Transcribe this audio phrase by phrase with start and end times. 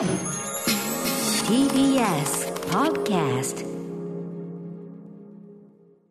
[0.00, 0.08] TBS
[2.70, 3.66] Podcast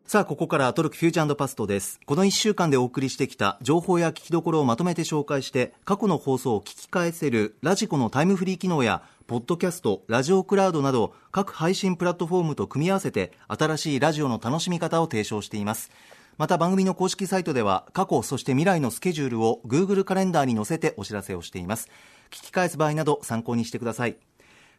[0.06, 1.98] さあ、ここからトロクフューチャーパストです。
[2.06, 15.90] この1週間でお送りしてきた情報や聞きどころをまとめて紹介して、過去の放送を聞き返せるラジコのタイムフリー機能や、ポッドキャスト、ラジオクラウドなど、各配信プラットフォームと組み合わせて、新しいラジオの楽しみ方を提唱しています。
[16.38, 21.90] また番組の公式サイトでは、過去、そして未来のスケジュールを Google カレンダーに載せてお知らせをしています。
[22.30, 24.16] 聞き返す場合など参考にしてください。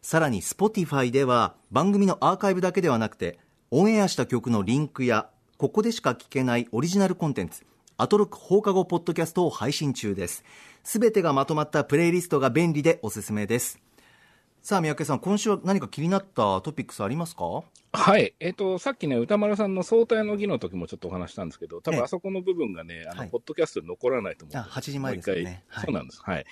[0.02, 3.38] さらに Spotify では番組のアーカイブだけではなくて
[3.70, 7.64] オンエアした曲のリンクやここでしか聞けないオリジナルコンテンツ
[7.98, 10.42] アトロック放課後ポッドキャストを配信中です
[10.82, 13.78] すべてがまとまったプレイリストが便利でおすすめです
[14.60, 17.62] さあ三宅さん今週は何か気になったトピックスありますか？
[17.92, 18.34] はい。
[18.40, 26.22] えっ、と、さっきね、歌丸さんの相対の儀の時もちょっとお話したんですけど、多ええ分あそこの部分がね、あの、はいポッドキャストに残らないと思うんあ8時前ですよねそうなんです。
[26.22, 26.46] はい。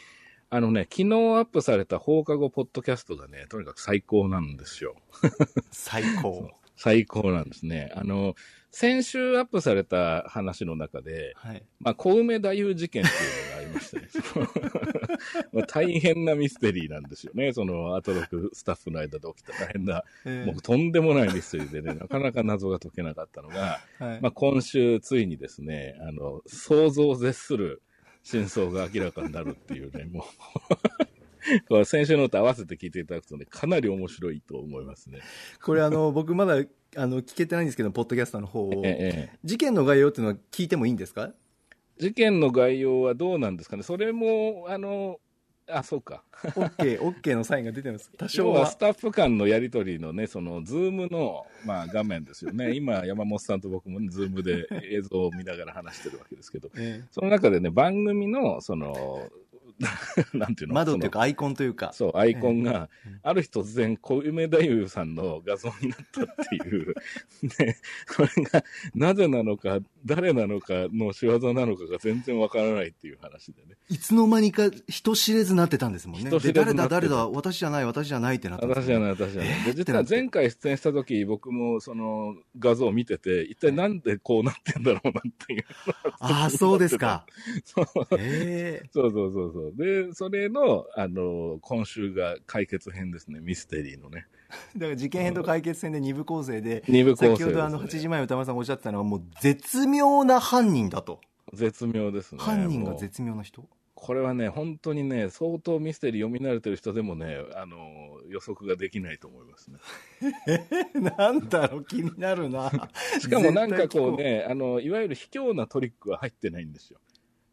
[0.53, 1.07] あのね、昨日ア
[1.43, 4.97] ップされた放課後ポッドキャストがね、とにかく最高なんですよ。
[5.71, 7.93] 最高最高なんですね。
[7.95, 8.35] あの、
[8.73, 13.99] 先週アップされた話の中で、はいまあ、小梅太夫事件っていうのがありまして
[15.53, 17.53] ね 大変なミステリーなんですよね。
[17.53, 27.83] そのアトロクスタッフの間で起きた大変な、えもうとんでもないミステリーでね、なかなか謎が解けなかったのが、はいまあ、今週ついにですね、あの、想像を絶する
[28.23, 30.25] 真相が明らかになるっていうね、もう。
[31.69, 35.21] これ先週のと合わせて聞いていただくとね、かなり面白いと思いますね。
[35.63, 36.63] これあの 僕まだ
[36.97, 38.73] あの聞けてないんですけどポッドキャストの方を。
[38.85, 39.39] ええええ。
[39.45, 41.33] 事件の概要っていうのは聞いてもいいんですか？
[41.99, 43.83] 事件の概要はどうなんですかね。
[43.83, 45.19] それも、あの、
[45.73, 46.23] あ、そうか。
[46.43, 48.11] OK、OK のサインが出てます。
[48.17, 48.77] 多少は要はス。
[48.77, 52.73] タッフ間のやり取りのね、その、ズームの、まあ、画面ですよね。
[52.77, 59.29] 今、山本さんと僕も、ね、ズームで映像を見ながら話してるわけですけど、えその中でね、番組の、その、
[60.35, 60.75] なんていうの？
[60.75, 61.93] え窓っていうかアイコンというか。
[61.93, 66.95] そう、アイコンがええ、ある日突然、小梅太夫さんの画像になったっていう、
[67.59, 67.77] ね、
[68.17, 73.77] これが、なぜなのか、誰なのかの仕業なのかが全然わからないっていう話でね。
[73.89, 76.31] いつの間にか人知れずなってたんですもんね。
[76.31, 79.65] で誰だ誰だ私じゃない私じゃないってなったんですよね私じゃない、私じゃない。
[79.65, 85.65] で、実は前回出演した時、僕もその画像を見てて、一体なんでこうなってんだろうなっていう。
[86.21, 87.27] ああ、そうですか。
[87.65, 87.87] そう
[88.19, 89.60] ええそうそうそうそう。
[89.75, 94.27] で、それの、あの、今週が解決編ですね、ミステリーのね。
[94.77, 101.21] だから事件編と解決編で二部構成で、二部構成ね先ほどあの8時前歌丸さんがおっしゃってたのはもう絶妙な犯人だと。
[101.53, 102.41] 絶妙ですね。
[102.41, 103.69] 犯人が絶妙な人？
[104.01, 107.77] これはね、本当にね、相当ミステリー読み慣れてる人でもね、あの、
[108.31, 109.79] 予測ができないと思いますね。
[111.19, 111.85] なんだろう？
[111.85, 112.71] 気になるな。
[113.21, 116.99] しかもなんかこうね、あの、いわゆる卑怯なトリックは入ってないんですよ。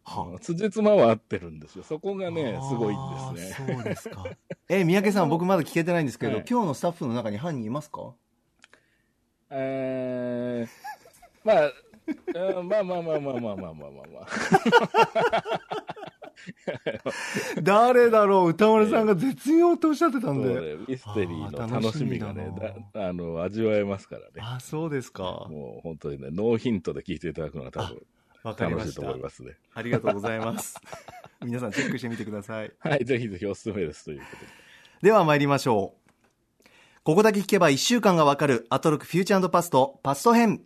[0.09, 1.83] はあ辻褄は合ってるんですよ。
[1.83, 3.75] そこがね、すごいんですね。
[3.75, 4.23] そうですか。
[4.69, 8.13] え、三宅さん、僕まだ聞けてないんですけど、はい今日のスタッフの中に犯人いますか？
[9.49, 10.69] えー、
[11.43, 14.27] まあ、うんまあまあまあまあまあまあまあまあまあ。
[17.61, 18.49] 誰だろう？
[18.51, 20.77] 歌丸さんが絶妙っておっしゃってたんで。
[20.87, 22.49] ミステリーの楽しみがね
[22.93, 24.27] あの、味わえますからね。
[24.37, 25.47] あ、そうですか。
[25.49, 28.01] もう本当にね、ノーヒントで聞いていただくのが多分
[28.47, 29.19] わかりまし楽しいと思いた。
[29.23, 29.57] ますね。
[29.73, 30.79] ありがとうございます。
[31.43, 32.71] 皆さんチェックしてみてください。
[32.79, 34.47] はい、ぜひぜひおすすめですということで。
[35.01, 36.67] では参りましょう。
[37.03, 40.63] ここだけ聞けば1週間がわかるアトロックフューチャーパストパスト編。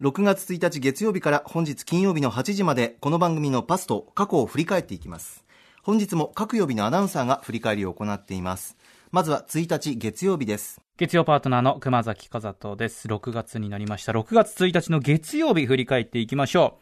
[0.00, 5.44] 6月1日月曜日から本日金曜日の8時までこの番組のパスト過去を振り返っていきます。
[5.82, 8.76] 本日も各曜日のアナウンサーが振り返りを行っています。
[9.12, 10.80] まずは1日月曜日です。
[11.00, 13.08] 月曜パートナーの熊崎和人です。
[13.08, 14.12] 6月になりました。
[14.12, 16.78] 6月1日の月曜日振り返っていきましょ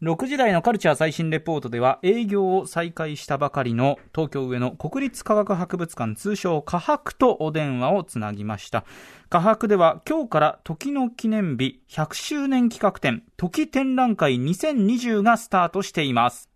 [0.00, 0.06] う。
[0.06, 8.84] 6時台のカルチャー最新レポートでは営業を再開したばかりの東京上野国立科学博物館通称科博とお電話をつなぎました。
[9.28, 16.50] 科博では今日から時の記念日100周年企画展時展覧会2020がスタートしています。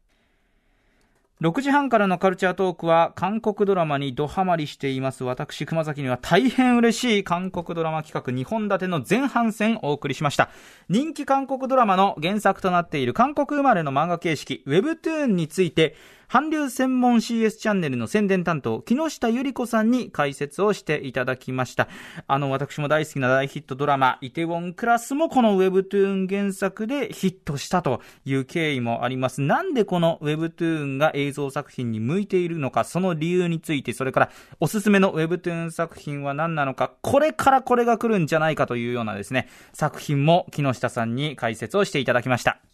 [1.40, 5.22] 6時半からのカルチャートークは韓国ドラマにドハマりしています。
[5.22, 10.50] 私熊崎には大変嬉しい韓国ドラマ企画2本立ての前半戦お送りしました。
[10.88, 15.94] 人気韓国ドラマの原作となっている韓国生まれの漫画形式 Webtoon について
[16.28, 21.88] 韓流専門 CS チャンネルの宣伝担当木下ゆり子さんに解説をしていただきました。
[22.26, 29.40] あの私も大好きな大ヒットドラマイテウォンクラスもこの Webtoon 原作でヒットしたという経緯もあります。
[29.40, 34.30] なんでこの Webtoon が映像作品に向いているのかその理由についてそれから
[34.60, 42.67] おすすめの Webtoon 作品は何なのかこれからこれが来るんじゃないかというようなですね作品も木下さんに解説をしていただきました。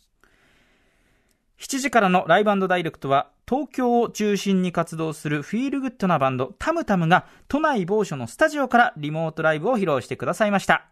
[1.65, 10.91] 7時からのライブダイレクトは、東京を中心に活動するフィールグッドなバンド、タムタムが、都内某所のスタジオからリモートライブを披露してくださいました。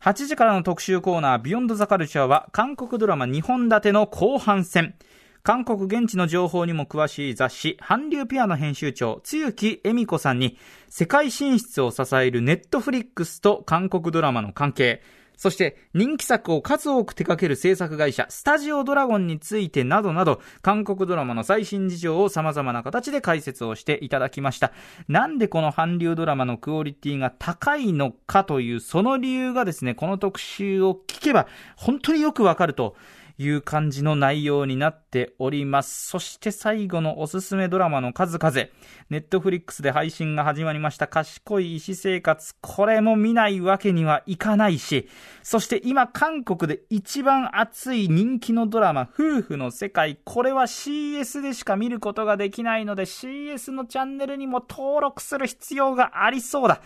[0.00, 4.94] 8時からの特集コーナー、ビヨンドザカルチャーは、韓国ドラマ2本立ての後半戦。
[5.42, 10.56] 韓国現地の情報にも詳しい雑誌、韓流ピアの編集長、つゆきえみこさんに、
[10.88, 15.02] 世界進出を支えるネットフリックスと韓国ドラマの関係、
[15.40, 24.70] そして人気作を数多く手掛ける制作会社、スタジオドラゴンについてなどなど、韓国ドラマの最新事情を様々な形で解説をしていただきました。
[25.08, 32.94] なんでこの韓流ドラマのクオリティが高いのかという、その理由がですね、この特集を聞けば、本当によくわかると
[33.40, 36.08] いう感じの内容になっております。
[36.08, 38.68] そして最後のおすすめドラマの数々。
[39.08, 42.54] ネットフリックスで配信が始まりました賢い医師生活。
[42.60, 45.08] これも見ないわけにはいかないし、
[45.42, 50.18] そして今韓国で一番熱い人気のドラマ、夫婦の世界。
[50.22, 56.82] これは CS でしか見ることができないので CS のチャンネルにも登録する必要がありそうだ。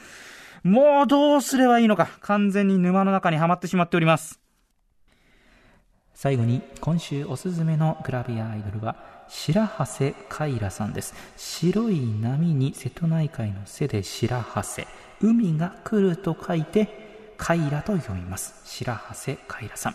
[0.63, 2.09] もうどうすればいいのか。
[2.21, 4.44] 完全に沼の中にはまってしまっております。
[6.15, 8.97] 最後に今週おすすめのグラビアアイドルは
[9.29, 11.13] 白瀬カイラさんです。
[11.37, 14.87] 白い波に瀬戸内海の瀬で白羽瀬。
[15.21, 18.55] 海が来ると書いてカイラと読みます。
[18.65, 19.95] 白羽瀬カイラさん。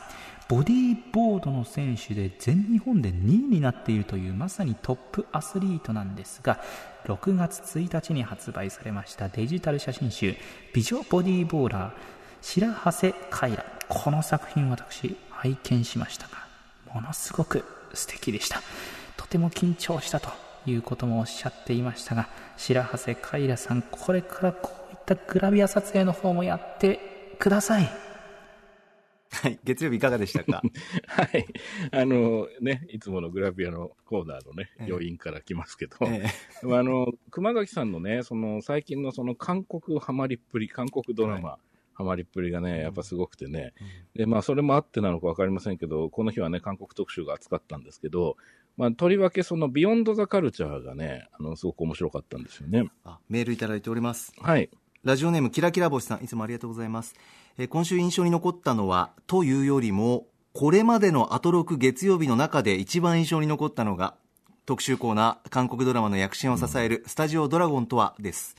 [0.50, 6.60] ボディーボードの選手で全日本で2位になっているというまさにトップアスリートなんですが
[7.06, 10.36] 6月1日に発売されましたデジタル写真集。
[10.74, 11.94] 美女ボディーボーラー
[12.42, 13.64] 白羽瀬カイラ。
[13.88, 16.48] この作品私拝見しましたが、
[16.94, 17.64] ものすごく
[17.94, 18.62] 素敵でした。
[19.16, 20.30] とても緊張したと
[20.66, 22.28] いうこともおっしゃっていましたが、
[22.58, 27.90] 白羽瀬カイラさん、これからこういったグラビア撮影の方もやってください。
[29.32, 29.60] はい。
[29.64, 30.62] 月曜日いかがでしたか？
[31.08, 31.46] はい。
[31.92, 41.69] あのね、いつものグラビアのコーナーのね、余韻から来ますけど、ええ、あの、熊崎さんのね、その最近のその韓国ハマりっぷり、韓国ドラマ、はい
[42.00, 43.74] ハマりっぷりがね、やっぱすごくてね。
[44.16, 48.38] で、まあ、それもあってなのかわかりませんけど、この日はね、韓国特集が扱ったんですけど、
[48.78, 52.86] まあ、とりわけそのビヨンドザカルチャーがね、あの、すごく面白かったんですよね。
[53.04, 54.32] あ、メールいただいております。
[54.40, 54.70] はい。
[55.04, 57.16] ラジオネームキラキラ星さん、いつもありがとうございます。
[57.58, 64.16] えー、今週印象に残ったのは、というよりも、これまでのアトロク月曜日の中で一番印象に残ったのが、
[64.66, 68.56] 特集コーナー、韓国ドラマの躍進を支えるスタジオドラゴンとはです。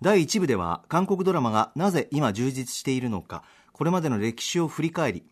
[0.00, 3.42] 第1部では韓国ドラマがなぜ今充実しているのか
[3.72, 5.24] これまでの歴史を振り返り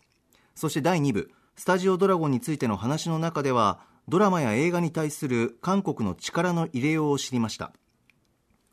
[0.55, 7.71] そして第2部スタジオドラゴンについての話の中ではドラマや映画に対する韓国の力の入れようを知りました。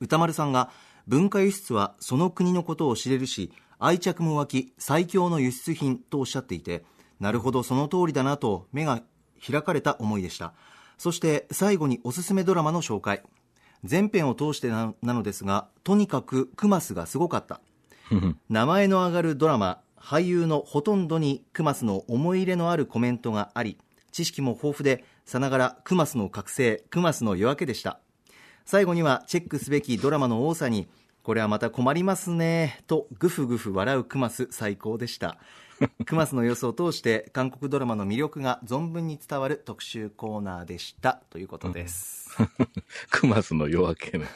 [0.00, 0.70] 歌丸さんが
[1.06, 6.84] 文化輸出はその国のことを知れるし愛着も湧き最強の輸出品とおっしゃっていて
[7.20, 9.02] なるほどその通りだなと目が
[9.46, 10.52] 開かれた思いでした。
[10.98, 13.22] そして最後におすすめドラマの紹介。
[13.84, 17.60] 全編を通してなのですがとにかくクマスがすごかった。
[18.48, 23.78] 名前の上がるドラマ俳優のほとんどにクマスの思い入れのあるコメントがあり
[24.10, 28.00] 知識も豊富でさながらクマスの覚醒クマスの夜明けでした。
[28.64, 30.88] 最後にはチェックすべきドラマの多さに
[31.22, 35.38] これはまた困りますねとグフグフ笑うクマス最高でした
[36.04, 41.22] クマスの様子を通して韓国ドラマの魅力が存分に伝わる特集コーナーでした。
[41.30, 42.30] ということです、
[43.10, 44.26] クマスの夜明けね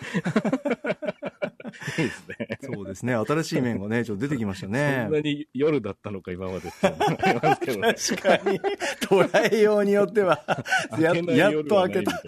[1.98, 2.58] いいですね。
[2.62, 3.14] そうですね。
[3.14, 5.02] 新しい面がね、ちょっと出てきましたね。
[5.04, 8.60] そんなに夜だったのか、今までって思いますけど、ね、確かに。
[9.00, 10.43] 捉えようによっては、
[10.98, 12.22] ややっと開けた。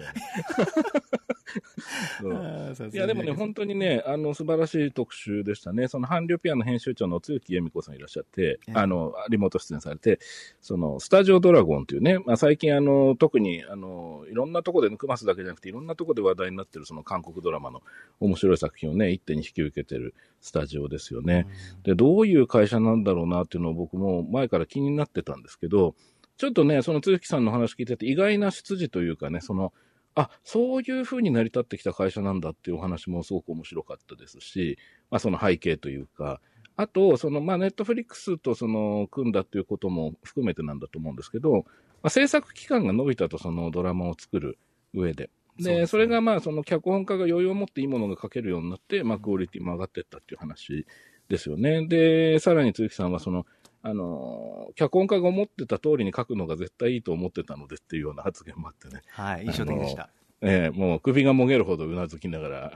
[2.91, 5.87] いや、でもね、本当にね、あの、素晴らしい特集でしたね。
[5.87, 10.19] その、韓流ピアの編集長の露木恵美子さんいらっしゃって、あの、リモート出演されて、
[10.61, 17.81] その、スタジオドラゴンっていうね、まあ、最近、あの、特に、あの、いろんなとこで、クマスだけじゃなくて、いろんなとこで話題になってる、その、韓国ドラマの
[18.19, 21.47] 面白い作品をね、一手に引き受けてるスタジオですよね。
[21.83, 25.95] で、どういう会社なんだろうなっていうのを僕も前から気になってたんですけど、
[26.37, 29.73] ちょっとね、その都木さんの話聞いてて、意外な出自というかね、その、
[30.15, 34.77] あ、そういうふうに成り立ってきた会社なんだっていうお話もすごく面白かったですし、
[35.11, 36.41] まあその背景というか、
[36.75, 41.63] あと、その、まあ、ネットフリックスとその、組んだっていうことも含めてなんだと思うんですけど、ま
[42.03, 44.59] あ、制作期間が伸びたと、そのドラマを作る
[44.93, 45.31] 上で。
[45.59, 50.85] で、そ、ね,、れがまあ、その脚本家が余裕を持っていいものが書けるようになって、まあ、クオリティも上がっていったっていう話
[51.29, 51.87] ですよね。
[51.87, 53.45] で、さらに鈴木さんはその、
[53.83, 59.01] あの、脚本家が思ってた通りに書くのが絶対いいと思ってたのでっていうような発言もあってね。
[59.09, 60.09] はい、印象的でした。
[60.41, 62.71] ええもう首がもげるほどうなずきながら、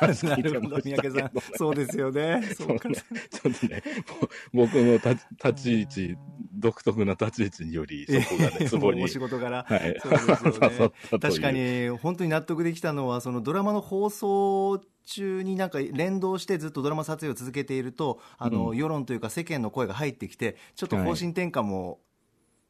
[0.00, 1.30] 話聞いてましたけど三宅さん。
[1.56, 2.42] そうですよ ね。
[2.56, 2.88] そうか。
[2.90, 3.82] ちょっとね、
[4.52, 6.16] 僕の立ち位置、
[6.54, 9.02] 独特な立ち位置により、そこがね、ツボに。
[9.04, 9.62] お仕事柄。
[9.62, 9.96] はい。
[10.02, 11.50] そうですよね 確か。
[11.52, 22.00] に、本当に納得できたのは、そのドラマの放送中になんか連動してずっとドラマ撮影を続けていると、あの、うん世論というか世間の声が入ってきて、ちょっと方針転換も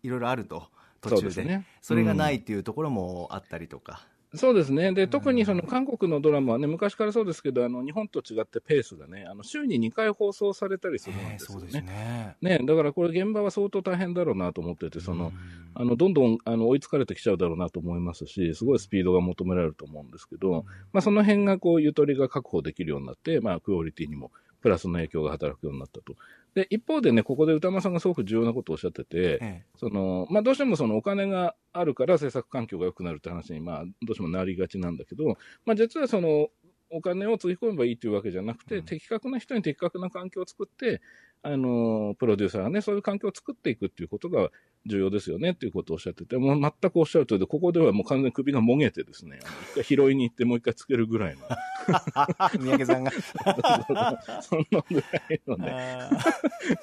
[0.02, 0.68] いろいろあると、
[1.00, 1.30] 途中で。
[1.32, 4.06] そねそれがないっていうところもあったりとか。
[4.34, 4.92] そうですね。
[4.92, 11.80] で、特にその韓国のドラマはね、昔からそうですけど、あの、日本と違ってペースがね、あの、週に2回放送されたりするんですよね。
[11.80, 12.36] ね。
[12.58, 15.32] ね、だからこれ現場は相当大変だろうなと思ってて、その、うん
[15.74, 26.16] あの、どんどん、あの、追いつかれてきちゃうだろうなと思いますし、すごいスピードが求められると思うんですけど、まあ、その辺がこう、ゆとりが確保できるようになって、まあ、クオリティにもプラスの影響が働くようになったと。
[26.54, 29.64] で、一方でね、ここで歌間さんがすごく重要なことをおっしゃってて、ええ。
[29.76, 36.48] その、まあ、どうしてもそのお金があるから制作環境が良くなるって話に、まあ、どうしてもなりがちなんだけど、まあ、実はその、
[36.90, 41.00] お金をつぎ込めばいいというわけじゃなくて、うん的確な人に的確な環境を作って、
[41.42, 44.50] あの、プロデューサーがね、そういう環境を作っていくっていうことが
[44.86, 49.38] 重要ですよねっていうことをおっしゃってて、もう全くおっしゃる通りで、ここではもう完全に首がもげてですね、
[49.72, 51.42] 一回拾いに行ってもう一回つけるぐらいの、
[52.58, 53.12] 三宅さんが。
[54.42, 56.08] そんなぐらいのね、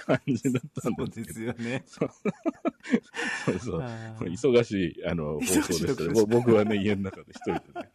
[0.05, 1.83] 感じだったんそうでですよね。
[1.85, 2.09] そう
[3.59, 3.81] そう。
[4.21, 6.25] 忙しい、あの、放送でしたね。
[6.27, 7.61] 僕はね、家の中で一人でね。
[7.73, 7.89] はい。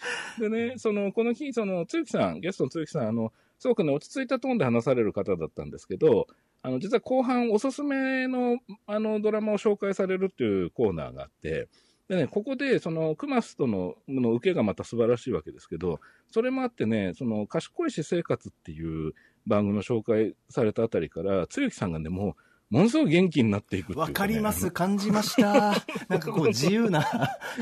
[0.38, 6.26] でね、その、この日、その、つゆきさん、ゲストのつゆきさん、あの、すごくね、落ち着いたトーンで話される方だったんですけど、
[6.62, 11.68] あの、実は後半、おすすめの、あの、ドラマを紹介されるっていうコーナーがあって、
[12.08, 16.00] でね、ここで、その、クマスとの、の受けがまた素晴らしいわけですけど、
[16.30, 19.12] それもあってね、その、賢い私生活っていう
[19.46, 22.34] 番組を紹介されたあたりから、つゆきさんがね、もう、
[22.70, 24.08] ものすごい元気になっていくっていうか、ね。
[24.08, 25.74] わかります、感じました。
[26.08, 27.04] なんかこう自由な、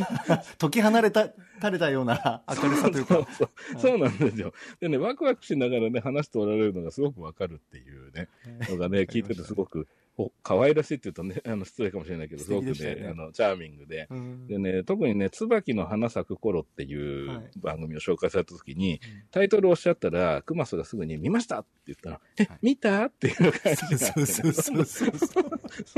[0.58, 3.26] 解き放れた、垂れたような明るさというか。
[3.78, 4.54] そうなんですよ。
[4.80, 8.28] でね、ワクワクしながらね、話しておられるのがすごくわかるっていうね、
[8.70, 14.06] のがね、聞いててすごく、お可愛らしいって言うとね、 あの、失礼かもしれないけど、すごくねね、あの、チャーミングで。
[14.10, 14.46] うん。
[14.46, 16.94] でね、特にね、椿の花咲く頃ってい
[17.26, 17.36] はい。
[17.36, 23.06] う番組を紹介された時に、タイトルをおっしゃったら、クマスがすぐに見ましたって言ったら、え、見た？
[23.06, 24.26] っていう感じそうで。
[24.26, 25.16] そうそうそう。
[25.16, 25.40] そ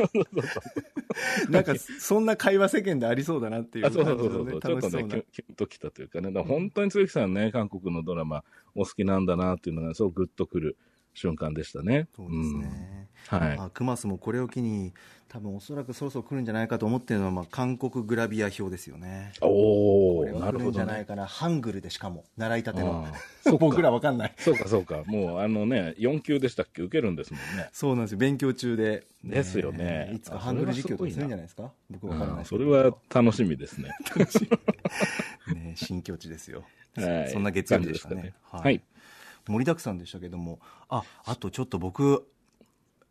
[0.05, 5.55] うなんか、そんな会話世間でありそうだなっていうあそうそうそうそう、ちょっとね、キュン。
[5.55, 8.45] ときたというかね、だから本当に鈴木さんね、韓国のドラマ
[8.75, 10.77] お好きなんだなっていうのが、すごくグッとくる
[11.17, 12.07] 瞬間でしたね。
[12.15, 13.09] そうですね。
[13.33, 13.39] うん。
[13.41, 13.57] はい。
[13.57, 14.93] まあ、クマスもこれを機に、
[15.29, 19.33] 多分おそらくそろそろ来るんじゃないかと思ってるのは、まあ、韓国グラビア表ですよね。
[19.41, 21.05] おこれー、なるほどじゃないね。
[21.05, 21.27] かな。
[21.27, 23.07] ハングルでしかも、習いたての
[23.43, 24.35] そっか僕らわかんない。
[24.37, 25.03] そうかそうか。
[25.07, 26.83] もうあのね、4級でしたっけ？
[26.83, 27.69] 受けるんですもんね。
[27.73, 28.19] そうなんですよ。
[28.19, 29.05] 勉強中で。
[29.25, 31.73] ですよねいつかハングル実況とかするんじゃないですか？
[31.91, 33.91] 僕わからないそれは楽しみですね。
[35.53, 36.63] ね、新境地ですよ。
[36.95, 38.81] はいそんな月曜日でしたねはい。
[39.49, 42.27] 盛りだくさんでしたけども、あ、あとちょっと僕、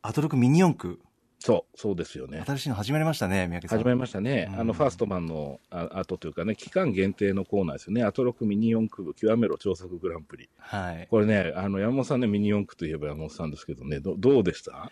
[0.02, 1.00] アトロクミニ四駆、
[1.38, 2.42] そう、そうですよね。
[2.46, 3.80] 新しいの始まりましたね、三宅さん。
[3.80, 4.48] 始まりましたね。
[4.52, 8.04] うんあの、ファーストマンのあ後というかね、期間限定のコーナーですよね。
[8.04, 10.50] アトロクミニ四駆部極めろ超速グランプリ。
[10.58, 11.08] はい。
[11.12, 14.92] これね、あの、山本さんね、ミニ四駆といえば山本さんですけどね、どどうでした？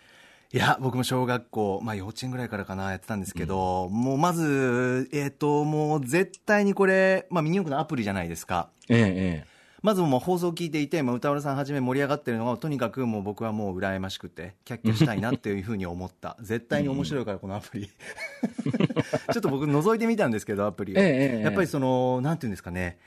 [0.52, 8.70] いや、僕も小学校、まあ幼稚園ぐらいからかな、やってたんですけど、もうまず、えっ、と、もう絶対にこれ、まあミニ四駆のアプリじゃないですか。
[8.88, 9.46] ええ、え
[9.84, 16.38] まずもう放送を聞いていて、まあ、歌丸さんはじめ盛り上がってるのが、とにかくもう僕はもう羨ましくて、キャッキャしたいなっていうふうに思った。
[16.40, 17.90] 絶対に面白いから、このアプリ。
[17.92, 20.98] ちょっと僕覗いてみたんですけど、アプリを。
[20.98, 22.98] ええええやっぱりその、なんていうんですかね。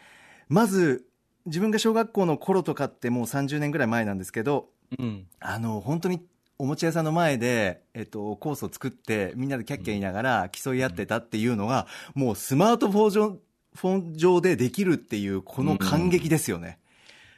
[0.50, 1.08] まず、
[1.48, 5.02] 自分が小学校の頃とかってもう30年ぐらい前なんですけど、え。
[5.02, 5.28] うん。
[5.40, 6.28] あの、本当に
[6.60, 13.38] おもちゃ屋さんの前で、えっと、コースを作って、みんなでキャッキャ言いながら競い合ってたっていうのが、もうスマートフォン上、
[13.78, 16.80] フォン上でできるっていう、この感激ですよね。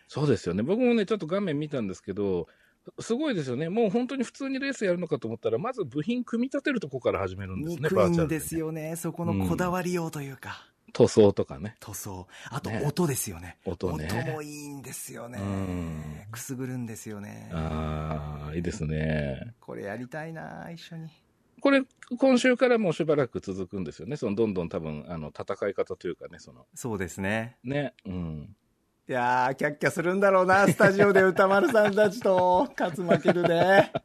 [0.07, 0.63] そうですよね。
[0.63, 2.47] 僕もね、ちょっと画面見たんですけど、
[2.99, 3.69] すごいですよね。
[3.69, 8.95] もう本当に普通にレースやるのかと思ったら、まず部品組み立てるとこから始めるんですね、バーチャルですよね。
[8.95, 11.75] そこのこだわりようというか、塗装とかね。
[11.79, 12.27] 塗装。
[12.49, 13.57] あとね音ですよね。
[13.65, 16.03] 音ね音もいいんですよねうん。
[16.31, 17.49] くすぐるんですよね。
[17.53, 19.53] ああ、いいですね。
[19.59, 21.09] これやりたいな一緒に。
[21.59, 21.81] これ、
[22.17, 24.17] 今週からもうしばらく続くんですよね。
[24.17, 27.57] その、どんどん多分、あの、戦い方というかね、その、そうですね。
[27.63, 27.93] ね。
[28.05, 28.55] うん。
[29.07, 33.91] いやー、キャッキャするんだろうな、スタジオで歌丸さんたちと、勝つ負けるで。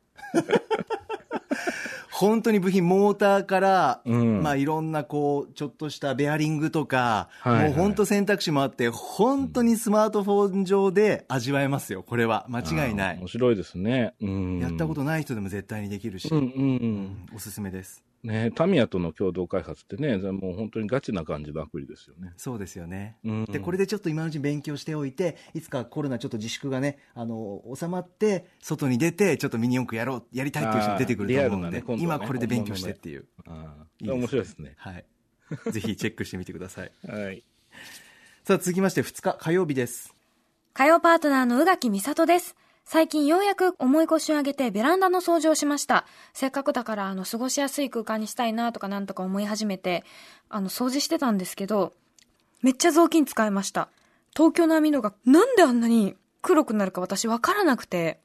[2.16, 12.46] 本当に部品、モーターから、うんまあいろんなこう、ちょっとしたベアリングとか、はいはいもう本当選択肢もあって、本当にスマートフォン上で味わえますよ、これは。
[12.48, 13.26] 間違いない面。
[13.26, 14.14] 白いですね。
[14.20, 14.60] うん。
[14.60, 16.60] やったことない人でも絶対にできるし、うんうんううん
[17.02, 18.04] んおすすめです。
[18.24, 22.32] ね、タミヤとの共同開発ってね、もう本当にガチな感じのアプリですよね。
[22.38, 23.16] そうですよね。
[23.22, 33.26] うんで、これでちょっと今のうちに勉強しておいて、いつかコロナちょっと自粛がね、あの、収まって、外に出て、ちょっとミニ四駆やろう、やりたいっていう人出てくると思うので、ねね今これで勉強してっていう。
[33.46, 34.74] ああいいですね面白いですね。
[34.78, 35.04] はい。
[35.70, 36.92] ぜひチェックしてみてください。
[37.06, 37.44] はい。
[38.44, 40.14] さあ、続きまして2日火曜日です。
[40.72, 42.56] 火曜パートナーの宇垣美里です。
[42.84, 46.04] 最近ようやく重い腰を上げてベランダの掃除をしました。
[46.34, 50.04] せっかくだからあの過ごしやすい空間にしたいなとかなんとか思い始めて、
[50.50, 51.94] あの掃除してたんですけど、
[52.60, 53.88] めっちゃ雑巾使いました。
[54.36, 58.20] 東京の網戸がなんであんなに黒くなるか私わからなくて、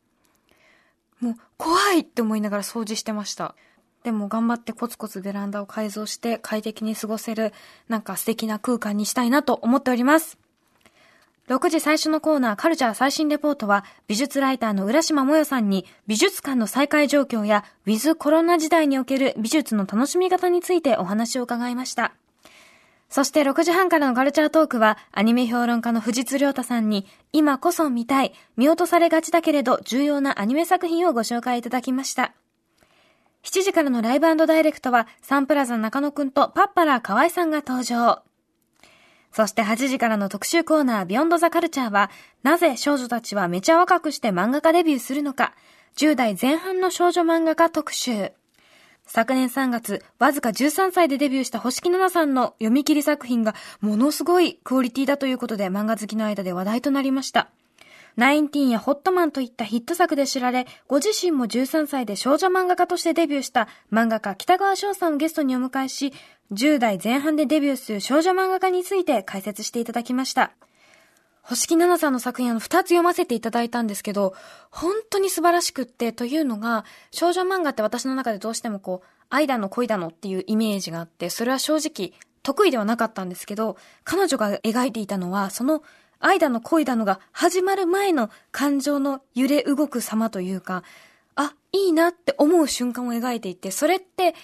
[1.21, 3.55] もう怖いって思いながら掃除してました。
[4.03, 7.53] でも頑張ってコツコツベランダを改造して快適に過ごせる
[7.87, 10.37] なんか素敵な空間にしたいなと思っております。
[11.49, 22.13] 6時最初のコーナーカルチャー最新レポートは美術ライターの浦島もよさんに美術館の再開状況やウィズコロナ時代における美術の楽しみ方についてお話を伺いました。
[23.09, 32.35] そして6時半からのカルチャートークはアニメ評論家の藤津亮太さんに今こそ見たい、見落とされがちだけれど重要なアニメ作品をご紹介いただきました。
[33.41, 38.21] 7時からのライブダイレクトはサンプラザ中野くんとパッパラー河合さんが登場。
[39.31, 42.09] そして8時からの特集コーナービヨンドザカルチャーは、
[42.43, 45.53] なぜ少女たちはめちゃ若くして漫画家デビューするのか、
[45.97, 48.31] 10代前半の少女漫画家特集。
[49.05, 57.49] 昨年3月、わずか13歳でデビューした星木奈々さんの読み切り作品がものすごいクオリティだということで漫画好きの間で話題となりました。
[58.15, 66.13] ナインティーンやホットマンといったヒット作で知られ、ご自身も13歳で少女漫画家としてデビューした漫画家北川翔さんをゲストにお迎えし、
[66.51, 70.51] 10代前半でデビューする少女漫画家について解説していただきました。
[71.49, 74.35] 星木奈々さんの作品あの2つ読ませていただいたんですけど、
[74.69, 82.13] 本当に素晴らしくって、というのが、少女漫画って私の中でどうしてもこう、愛だの恋だのっていうイメージがあって、それは正直
[82.43, 85.81] 得意ではなかったんですけど、彼女が描いていたのは、その
[86.19, 90.83] 愛だの恋だのが始まる前の感情の揺れ動く様というか、
[91.35, 94.35] あ、いいなって思う瞬間を描いていて、それって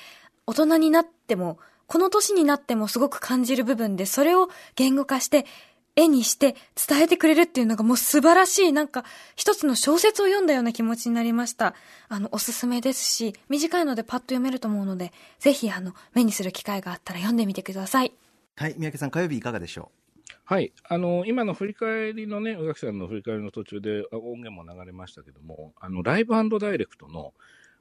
[0.47, 5.45] 大人になっても、この年になってもすごく感じる部分で、それを言語化して、
[5.97, 9.05] 絵にして伝えてくれるっていうのがもう素晴らしい、なんか
[9.35, 11.73] 一つの小説を読んだような気持ちになりました。
[12.09, 18.11] あの、おすすめですし、短いのでパッと読めると思うので、ぜひあの、目にする機会があったら読んでみてください。
[18.57, 20.04] はい、三宅さん、火曜日いかがでしょう？
[20.43, 20.73] はい。
[20.87, 27.33] あの、今の振り返りのね、宇垣さんの振り返りの途中で音源も流れましたけども、あの、ライブダイレクトの、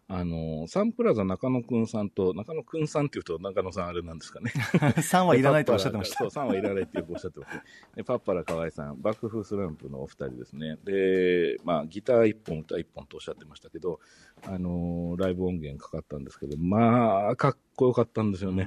[0.06, 4.52] あの、サンプラザ中野くんさんと、中野くんさんっていうと中野さんあれなんですかね。
[4.74, 6.18] う ?3 はいらないとおっしゃってました。
[6.30, 7.62] そう、3はいらないってよくおっしゃってます、ね。
[7.96, 10.78] でパッパラ河合さん、爆風スランプのお二人ですね。
[10.84, 13.98] で、まあ、ギター一本、歌一本とおっしゃってましたけど、
[14.42, 18.66] あのーライブ音源かかったんですけど、まあ、かっこよかったんですよね。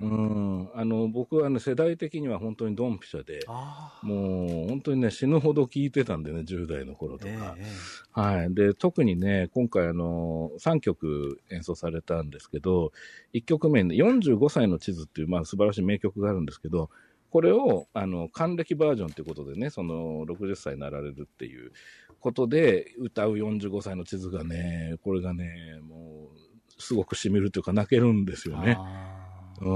[0.00, 0.68] うん。
[0.74, 7.54] あの、僕はね、世代的には本当にドンピシャで、あもう本当にね、死ぬほど聴いてたんでね、10代の頃とーか。
[7.58, 8.54] えええはい。
[8.54, 12.92] で、特にね、今回あの、3曲演奏されたんですけど、
[13.34, 16.90] 1曲目に45歳の地図っていう、まあ素晴らしい名曲があるんですけど、
[17.30, 21.72] これを、あの、還暦バージョンということでね、その、60歳になられるっていう
[22.20, 28.76] ことで、歌う45歳の地図がね、これがね、もう、すごく染みるというか泣けるんですえよね。
[28.78, 29.70] あう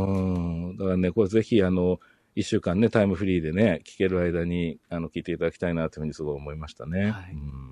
[0.72, 0.76] ん。
[0.78, 2.00] だからね、これぜひ、あの、
[2.34, 7.10] 一週間ね、タイムフリーでね、聴ける間に、あの、聴いていただきたいなというふうにすごい思いましたね。
[7.10, 7.71] はいうん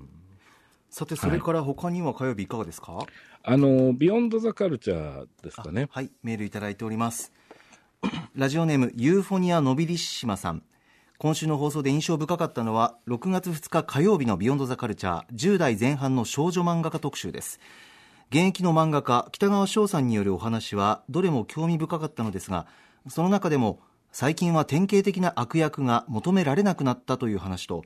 [0.91, 2.99] さて、それから他には火曜日いかがですか、
[3.43, 5.87] あの、ビヨンドザカルチャーですかね。
[5.93, 7.31] あはい、メールいただいております。
[8.35, 10.63] ラジオネーム、ユーフォニアのびりしまさん。
[11.17, 17.61] 今週の放送で印象深かったのは、6月2日火曜日のビヨンドザカルチャー、10代前半の少女漫画家特集です。
[18.29, 22.67] 現役の漫画家、きたがわ翔さんによるお話は、どれも興味深かったのですが、
[23.07, 23.79] その中でも、
[24.11, 27.85] 最近は典型的な悪役が求められなくなったという話と、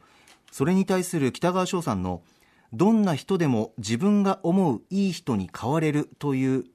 [0.52, 2.24] それに対する北川翔さんの、
[2.73, 6.65] どんな人でも自分が思ういい人に変われるという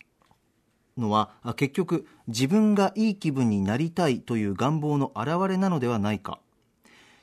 [0.96, 6.40] のは結局自分がいい気分になりたいという願望の表れなのではないか。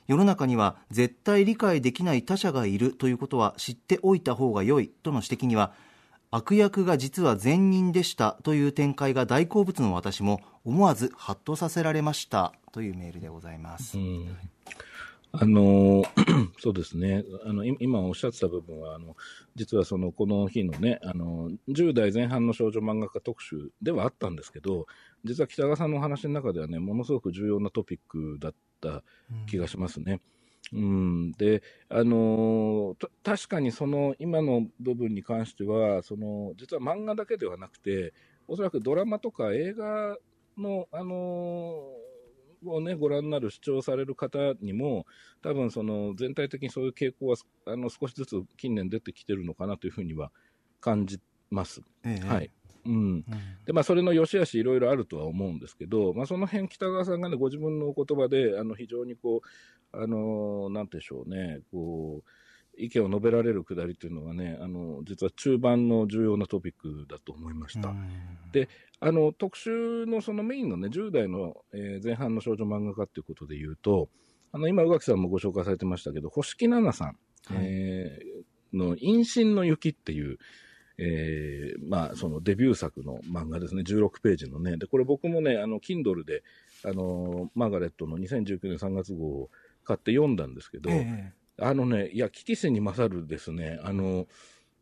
[0.06, 5.72] 世の中には絶対理解できない他者がいるということは知っておいた方が良いとの指摘には
[6.30, 13.98] 悪役が実は善人でしたという展開が大好物の私も思わずハッとさせられましたというメールでございます、
[15.32, 16.04] あの
[16.58, 17.24] そうですね。
[17.44, 19.14] あの、今おっしゃってた部分は、あの、
[19.54, 24.86] 実はその、この日のね、あの、10代前半の少女漫画家特集ではあったんですけど、
[25.24, 29.02] 実は北川さんのお話の中ではね、ものすごく重要なトピックだった
[29.46, 30.20] 気がしますね。
[30.72, 38.12] うん、で、あの確かにその今の部分に関しては、その実は漫画だけではなくて、
[38.46, 40.16] おそらくドラマとか映画
[40.58, 41.84] の、あの
[42.64, 45.06] をね、ご覧になる、視聴される方にも、
[45.42, 50.32] 多分その全体的にそういう傾向はあの少しずつ近年出てきてるのかなというふうには
[50.80, 51.82] 感じます。
[52.04, 52.50] ええはい。
[52.86, 52.94] うん。
[52.94, 53.24] うん
[53.66, 62.30] で、まあ、それの良し悪しいろいろあるとは思うんですけど、まあ、その辺、北川さんがね、ご自分のお言葉で、あの、非常にこう、あの、なんてでしょうね、こう、
[62.78, 67.88] 意見を述べられるくだりというのがね、あの、実は中盤の重要なトピックだと思いました。
[67.90, 68.08] うん
[68.52, 68.68] で
[69.00, 74.08] あの、特集のそのメインのね、10代の、えー前半の少女漫画家っていうことで言うと、
[74.50, 77.04] あの、今、宇垣さんもご紹介されてましたけど、星木奈々さ
[77.52, 80.38] ん、はいえーの、陰神の雪っていう、
[80.98, 84.76] えーまあ、そのデビュー作の漫画ですね、16ページのね。
[84.78, 86.42] で、これ僕もね、あの、Kindle で、
[86.84, 89.50] あの、マーガレットの2019年3月号を
[89.84, 94.26] 買って読んだんですけど、えあのね、いや、危機戦に勝るですね、あの、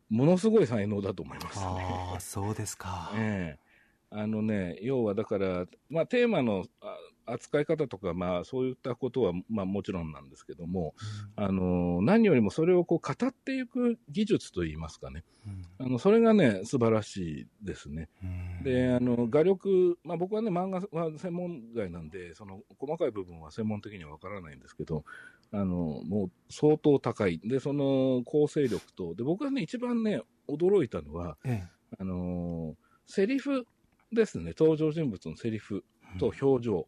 [0.09, 1.65] ものすごい才能だと思いますね。
[1.65, 3.11] ああ、そうですか。
[3.17, 3.67] ええ
[4.09, 10.95] あのね、要はだから、まあ、テーマのあ扱い方とか、まあ、そういったことは、まあ、もちろんなんですけども、
[11.35, 18.09] あの何よりもそれをこう語っていく技術といいますかね、うんあのそれがね、素晴らしいですね。
[18.23, 25.03] うんで、あの画力、まあ、僕はね、漫画は専門外なんで、その細かい部分は専門的にはわからないんですけど、
[25.51, 31.63] あのもう相当高い、で、その構成力と、で僕がね、一番ね、驚いたのは、え
[31.97, 33.65] あのーセリフ
[34.11, 35.85] ですね、登場人物のセリフ
[36.19, 36.87] と表情。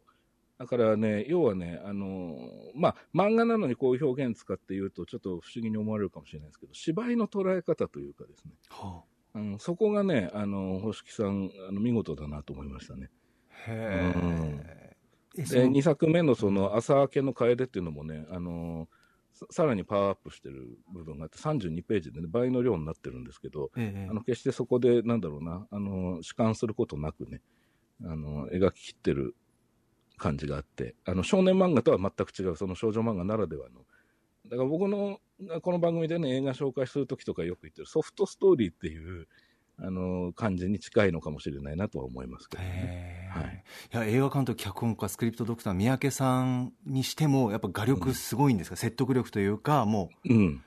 [0.58, 2.38] だからね、要はね、あのー
[2.74, 9.02] まあ、漫画なのにこういう表現使って言うと、ちょっと不思議に思われるかもしれないですけど、芝居の捉え方というかですね、は
[9.34, 13.08] うん、そこがね、あのー星木さん、あの見事だなと思いましたね。
[13.66, 14.64] あへえ。
[14.66, 14.89] えそ
[15.34, 19.00] で、の2作目のその朝明けの楓っていうのもね、あのー
[19.32, 27.40] ささらにパワーアップしてる部分があって、32ページでね、倍の量になってるんですけど、ええあの決してそこで、なんだろうな、あの主観することなくね、
[28.04, 29.36] あの描ききってる
[30.16, 33.86] 感じがあって、あの少年漫画とは全く違う、その少女漫画ならではの。
[34.46, 35.20] だから僕の
[35.62, 39.28] この番組でね、映画紹介するときとかよく言ってるソフトストーリーっていう、
[39.82, 43.28] あの感じに近いのかもしれないなとは思いますけどね。
[43.30, 43.64] はい。
[43.92, 50.34] いや映画監督、脚本家、スクリプトドクター、三宅さんにしても、やっぱ画力すごいんですか、説得力というか、もう。
[50.34, 50.36] ん。
[50.36, 50.62] う、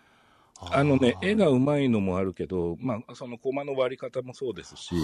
[0.71, 4.95] あのね、絵ががうまいのもあるけど、まあ、そのコマの割り方もそうですし、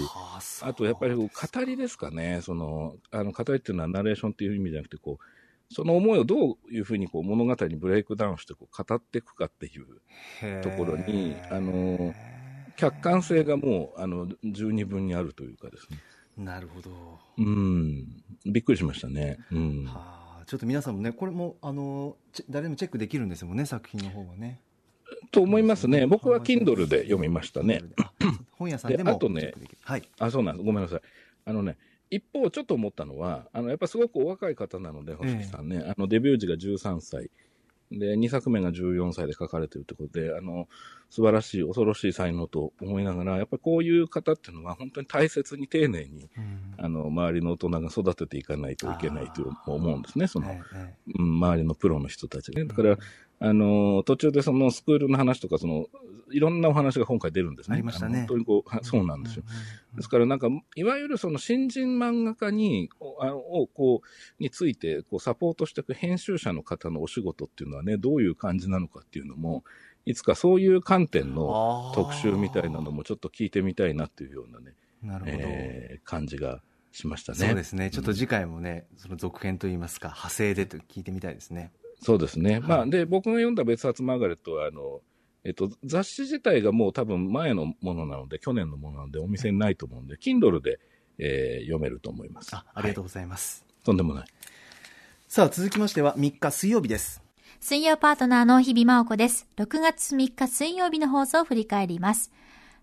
[0.62, 1.30] あとやっぱり語
[1.64, 12.14] りですかね、そのあの語りっていうのはナレーションっていう意味じゃなくてこう、その思いをどういうふうにこう物語にブレイクダウンしてこう語っていくかっていう、ところにあの
[12.80, 15.98] 客観性がもうあの十二分にあるというかですね、
[16.38, 16.90] なるほど、
[17.36, 18.06] うん、
[18.46, 19.38] びっくりしましたね。
[19.52, 22.16] うんはあ、ちょっと皆さんもね、これもあの
[22.48, 24.60] 誰でもチェックできるんですもんね、作品の方はね。
[25.30, 27.82] と思いますね、僕は Kindle で読みましたね。
[27.98, 28.12] あ。
[28.52, 30.64] 本屋さんでもであとねチェックできるはい、あ、そうなんです。
[30.64, 31.00] ごめんなさい。
[31.44, 31.76] あのね、
[32.10, 37.30] 一方、ちょっと思ったのは、あの、やっぱすごくお若い方なので、星木さんね、あの、デビュー時が13歳。
[37.90, 40.68] で、2作目が14歳で書かれてるってことで、あの、
[41.10, 46.74] 素晴らしい、恐ろしい才能と思いながら、やっぱりこういう方っていうのは、本当に大切に丁寧に、うん。
[46.78, 52.64] あの、周りの大人が育てていかないといけないと思うんですね、その、うん周りのプロの人たちね。
[52.64, 52.96] だから、
[53.40, 55.86] あの、途中でそのスクールの話とか、その、
[56.30, 57.74] いろんなお話が今回出るんですね。
[57.74, 59.44] ありましたね本当にこう、はそうなんですよ。
[59.96, 69.64] ですからなんか、いわゆるその新人漫画家に、あのをこう、について、こう、サポートしていく編集者の方のお仕事っていうのはね、どういう感じなのかっていうのも、
[70.06, 77.38] いつかそういう観点の特集みたいなのもちょっと聞いてみたいなっていうようなね、なるほど、えー感じがしましたね。
[77.38, 81.72] そうですね、ちょっと次回もね、その続編といいますか、派生でと聞いてみたいですね。
[82.00, 82.60] そうですね。
[82.60, 85.00] まあ、で、僕が読んだ別冊マーガレットは、あの、
[85.44, 90.80] えっと、雑誌自体がもう多分前のものなので、去年のものなので、お店にないと思うんで、Kindle で、
[91.18, 92.54] えー読めると思います。
[92.56, 93.64] あありがとうはございます。
[93.68, 94.26] いとんでもない。
[95.28, 97.22] さあ、続きましては3日水曜日です。
[97.60, 99.46] 水曜パートナーの日々真央子です。
[99.56, 102.32] 6月3日水曜日の放送を振り返ります。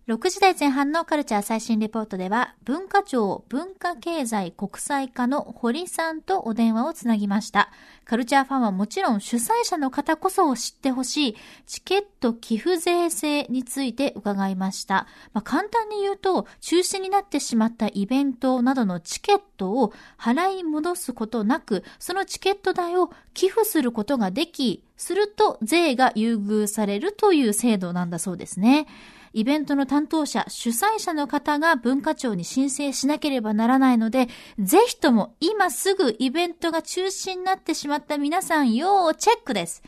[0.08, 7.72] 6時台前半のカルチャー最新レポートでは、文化庁文化経済国際課の堀さんとお電話をつなぎました。
[8.06, 15.08] カルチャーファンはもちろん主催者の方こそ知ってほしいチケット寄付税制について伺いました。
[15.34, 28.88] まあ、簡単に言うと、中止になってしまったイベントなどのチケットを払い戻すことなく、そのチケット代を寄付することができ、すると税が優遇されるという制度なんだそうですね。
[29.38, 39.84] イベントの担当者、主催者の方が文化庁に申請しなければならないので、ぜひとも今すぐイベントが中止になってしまった皆さん、要チェックです。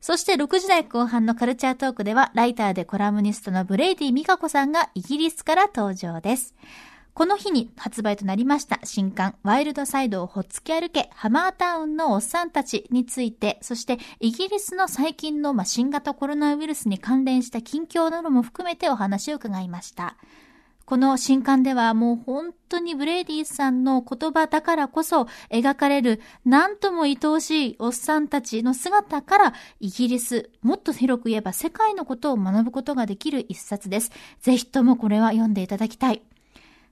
[0.00, 6.54] そして6時台後半のカルチャートークでは、ライターでコラムニストのブレイディ・ミカコさんがイギリスから登場です。
[7.14, 20.16] この日に発売となりました新刊、ワイルドサイドをほっつき歩け、ハマータウンのおっさんたちについて、そしてイギリスの最近の、新型コロナウイルスに関連した近況なども含めてお話を伺いました。
[20.86, 34.10] この新刊ではもう本当にブレイディさんの言葉だからこそ描かれる何とも愛おしいおっさんたちの姿からイギリス、もっと広く言えば世界のことを学ぶことができる一冊です。
[34.40, 36.22] ぜひともこれは読んでいただきたい。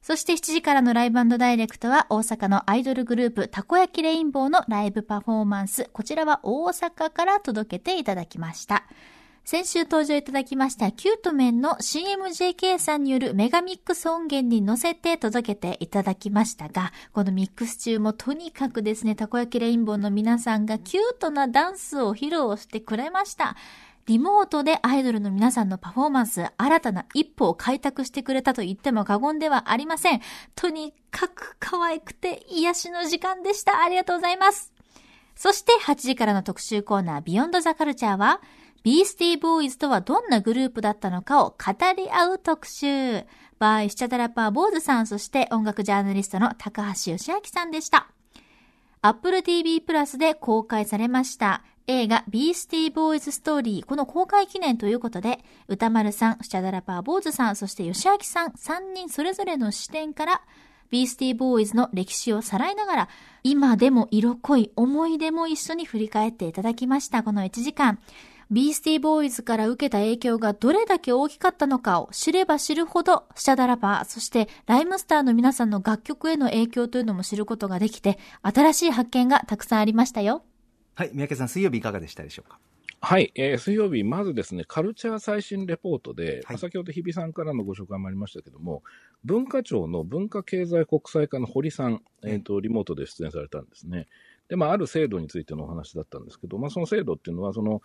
[0.03, 5.89] そして7時からのライブダイレクトは大阪のアイドルグループたこ焼きレインボーのライブパフォーマンス。
[5.93, 8.85] こちらは大阪から届けていただきました。
[9.45, 23.57] 先週登場いただきましたキュートメンの CMJK さんによるメガミックス音源に乗せて届けていただきましたが、このミックス中もとにかくですね、たこ焼きレインボーの皆さんがキュートなダンスを披露してくれました。
[24.07, 30.21] リモートでアイドルの皆さんのパフォーマンス、新たな一歩を開拓してくれたと言っても過言ではありません。
[30.57, 33.81] とにかく可愛くて癒しの時間でした。
[33.81, 34.73] ありがとうございます。
[35.37, 38.41] そして8時からの特集コーナー、ビヨンドザカルチャーは、
[38.83, 41.57] ビースティーボーイズとはどんなグループだったのかを語
[41.97, 43.25] り合う特集。
[43.61, 48.09] バーイシチャダラパー坊主さん、そして音楽ジャーナリストの高橋義明さんでした。
[49.05, 60.43] Apple TV プラスで公開されました映画ビースティーボーイズストーリー、この公開記念ということで、歌丸さん、シャダラパー坊主さん、そして吉明さん、3人それぞれの視点から、
[60.91, 63.09] ビースティーボーイズの歴史をさらいながら、
[63.43, 67.99] 今でも色濃い思い出も一緒に振り返っていただきました、この1時間。
[68.51, 80.45] ビースティーボーイズから受けた影響がどれだけ大きかったのかを知れば知るほど、シャダラバー、そしてライムスターの皆さんの楽曲への影響というのも知ることができて、新しい発見がたくさんありましたよ。
[81.03, 82.61] はい、三宅さん、水曜日いかがでしたでしょうか？
[83.01, 88.85] はい、えー、水曜日、まずですね、カルチャー最新レポートで、はい、先ほど日比さんからのご紹介もありましたけども、
[89.25, 94.07] 文化庁の文化経済国際課の堀さん、えっ、ー、と、リモートで出演されたんですね。
[94.47, 97.83] で、まあ、ある制度についてのお話だったんですけど、まあ、その制度っていうのは、その、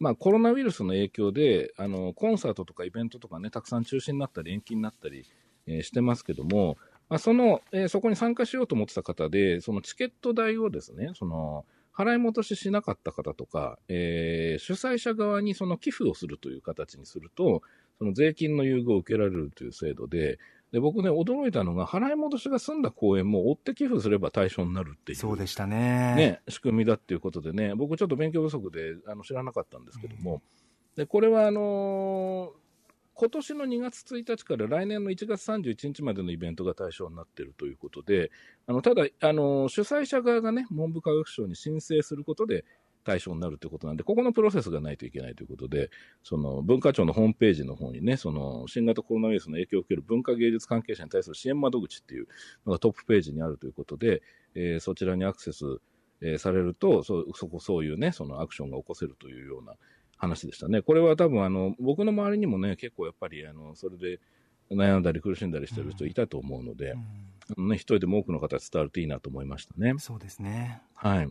[0.00, 5.24] まあ、コロナウイルスの影響であのコンサートとかイベントとかねたくさん中止になったり延期になったり、
[5.68, 6.76] えー、してますけども、
[7.08, 11.64] まあ、その、えー、そこに参加しようと思ってた方でそのチケット代をですねその
[11.96, 17.62] 払い戻ししなかった方とか、えー、主催者側にその寄付をするという形にすると
[17.98, 20.38] その税金の優遇を受けられるという制度で、
[20.72, 25.18] で、僕ね、驚いたのが、払い戻しが済んだ公演も追って寄付すれば対象になるっていう。
[25.18, 26.14] そうでしたね。
[26.16, 30.40] ね、仕組みだっていうことでね、僕ちょっと勉強不足であの知らなかったんですけども、うん、
[30.96, 32.65] で、これはあのー、
[33.18, 38.30] 今年の2月1日から来年の1月31日までのイベントが対象になっているということで、
[38.66, 42.66] あのただ、あの主催者側がね、文部科学省に申請することで、
[43.04, 45.90] 対象になるということなんで、ここのプロセスがないといけないということで、
[46.24, 52.26] その文化庁のホームページの方にね、その新型コロナウイルスの影響を受ける文化芸術関係者に対する支援窓口っていう
[52.66, 54.22] のがトップページにあるということで、
[54.56, 55.64] えー、そちらにアクセス、
[56.20, 59.74] えー、されると、そ、そこ、そういうね、そのアクションが起こせるというような
[60.16, 60.82] 話でしたね。
[60.82, 64.20] これは多分、あの、僕の周りにもね、結構やっぱり、あの、それで
[64.70, 66.94] 悩んだり苦しんだりしてる人いたと思うので、
[67.56, 69.94] うん、ね、一人でも多くの方伝わるといいなと思いましたね。
[69.98, 70.82] そうですね。
[70.94, 71.30] はい。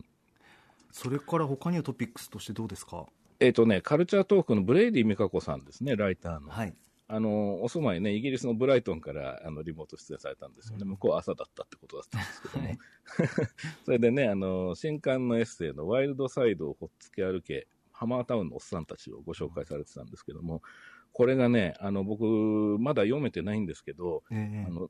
[0.92, 3.06] それから他にはトピックスとしてどうですか？
[3.38, 6.48] えっ、ー、とね、カルチャートークのブレイディ・ミカコさんですね、ライターの。
[6.48, 6.74] はい。
[7.08, 10.82] あの、お住まいね、イギリスのブライトンからあのリモート出演されたんですよね。
[10.82, 12.64] うん、向こうは朝だったってことだったんですけども。
[12.64, 12.78] はい、
[13.84, 20.62] それでね、あの、新刊のエッセイのワイルドサイドをほっつき歩け、ハマータウンのおっさんたちをご紹介されてたんですけども、
[21.12, 22.24] これがね、あの、僕、
[22.78, 24.88] まだ読めてないんですけど、えー、あの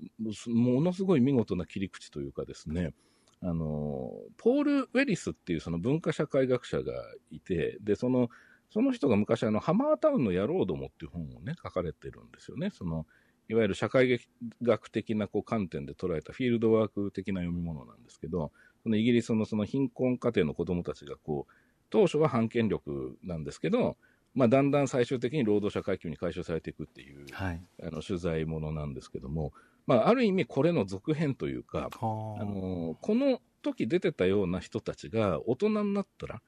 [0.52, 2.94] ものすごい見事な切り口というかですね、
[3.40, 6.92] あの、ポール・ウェリスっていうその文化社会学者が
[7.30, 8.28] いて、で、その、
[8.70, 12.70] その人が昔あの、ハマータウンの野郎どもっていう本をね、書かれてるんですよね。
[12.72, 13.06] その、
[13.48, 14.18] いわゆる社会
[14.62, 18.50] 学的なこう観点で捉えたフィールドワーク的な読み物なんですけど、
[18.82, 21.52] そのイギリスのその貧困家庭の子供たちがこう、
[21.90, 23.96] 当初は反権力なんですけど、
[24.34, 29.52] まあ、だんだん最終的に労働者階級に解消されていくっていう、はい、あの取材ものなんですけども、
[29.86, 31.96] まあ、ある意味これの続編というか、あ。
[32.00, 36.42] のこの時出てたような人たちが大人になったら、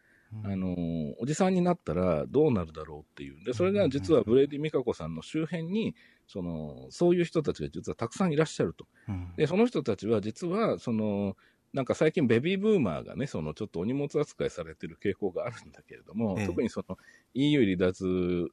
[0.44, 0.76] あの
[1.18, 3.42] おじさんになったらどうなるだろうっていう。
[3.44, 5.94] で、それが実はブレイディ・ミカコさんの周辺に、
[6.26, 8.86] その、そういう人たちが実はたくさんいらっしゃると。
[9.36, 11.36] で、その人たちは実は、その、
[11.72, 16.96] なんか最近ベビーブーマーがね、そのちょっとお荷物扱いされてる傾向があるんだけれども、ええ、特にその
[17.34, 18.48] EU 離脱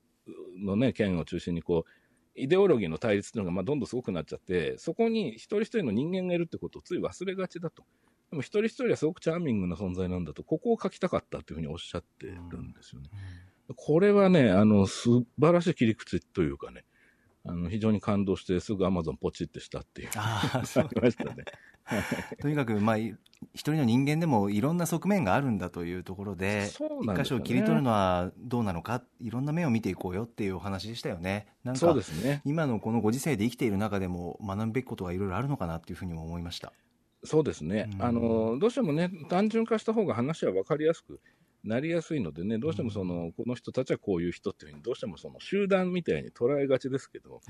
[0.58, 1.89] のね、件を中心にこう、
[2.36, 7.84] イデオロギーの対立っていうのがまあどんどんすごくなっちゃって、そこに一人一人の人間がいるってことをつい忘れがちだと。
[8.32, 13.10] でも一人一人はすごくチャーミングな存在なんだと、ここを書きたかったっていうふうにおっしゃってるんですよね。
[13.75, 16.84] これはね、あの、素晴らしい切り口というかね、
[17.47, 20.10] あの、非常に感動して、すぐアマゾンポチってしたっていう。
[20.15, 21.45] ああ、 そうありましたね。
[22.41, 23.15] とにかく、まあ、い
[23.53, 31.45] 一人の人間でもいろんな側面があるんだというところで、そうなんですよね一箇所を切り取るのはどうなのか、いろんな面を見ていこうよっていうお話でしたよね。
[31.63, 32.41] なんそうかですね。
[32.45, 36.73] 今のこのご時世で生きている中でも学ぶべきことがいろいろあるのかなっていうふうにも思いました。
[37.23, 41.19] そうですね、うんあのどうしてもね、単純化した方が話は分かりやすく
[41.65, 47.41] なりやすいのでね、どうしてもその、この人たちはこういう人っていうふうに、どうしてもその集団みたいに捉えがちですけど、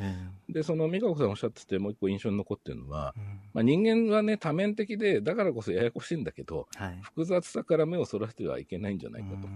[0.50, 3.14] でその美香子さんおっしゃってて、もう一個印象に残ってるのは、
[3.54, 7.00] まあ、人間はね、多面的で、だからこそややこしいんだけど、はい。
[7.02, 9.48] 複雑さから目をそらしてはいけないんじゃないかと。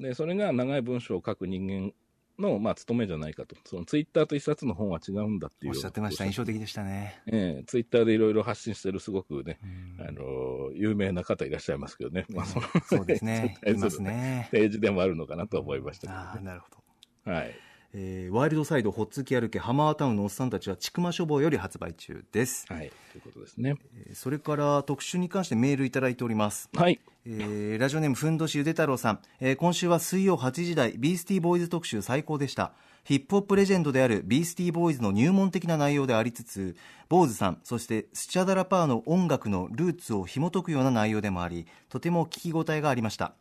[0.00, 1.92] でそれが長い文章を書く人間
[2.42, 6.26] の、まあ、務めじゃないかと、そのツイッターと一冊の本は違うんだっていうおっしゃってました。
[6.26, 7.22] 印象的でしたね。
[7.26, 13.56] ええツイッターでいろいろ発信してるすごくね、うんあの有名な方いらっしゃいますけどね、まあ、そのそうですね。
[13.64, 14.48] 対いますね。
[14.50, 16.40] ページでもあるのかなと思いましたけああ。
[16.40, 16.68] なるほ
[17.24, 17.32] ど。
[17.32, 17.54] はい、
[17.94, 23.76] えーワイルドサイドほっつき歩けハマータウンのおっさんたちはちくま書房より発売中です、はい、ということですね。
[24.06, 26.70] えーそれから特集に関してメールいただいております。
[26.74, 32.72] はい、えーラジオネームふんどしゆで太郎さん、えー今週は水曜8時台ビースティーボーイズ特集最高でした。
[33.04, 36.76] ヒップホップレジェンドであるビースティーボーイズの入門的な内容でありつつ
[37.08, 43.34] 坊主さんそしてスチャダラパーの音楽のルーツを紐解くような内容でもありとても聞き応えがありました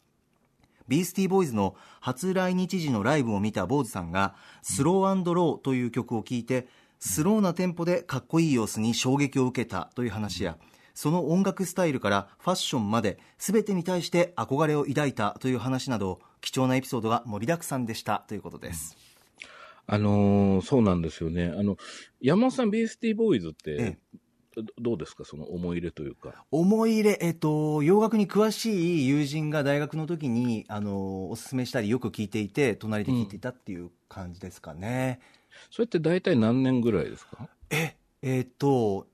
[0.88, 6.68] ビースティーボーイズの初来日時のライブを見た坊主さんがスローローという曲を聴いて
[7.00, 10.58] スローなテンポでかっこいい様子に衝撃を受けたという話や
[10.94, 18.98] その音楽スタイルからファッションまで全てに対して憧れを抱いたという話など貴重なエピソードが盛りだくさんでしたということです、
[19.88, 21.54] あのーそうなんですよね。
[21.56, 21.78] あの
[22.22, 24.20] 山本さん、ビースティーボーイズって、えど
[24.80, 26.46] どうですか、その思い入れというか。
[26.52, 35.20] 思い入れ、えっと、洋楽に詳しい友人が大学の時にあのおすすめしたりよく聞いていて隣で聞いていたっていう感じですかね、
[35.70, 37.48] それって大体何年ぐらいですか？
[37.70, 39.08] え、えっと、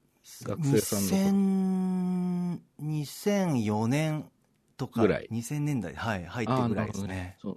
[0.43, 1.01] 学生さん
[2.51, 4.25] の2000 2004年
[4.77, 5.27] とか、ぐらい。
[5.31, 7.35] 2000年代、はい、入ってるぐらいですね。
[7.41, 7.55] そう。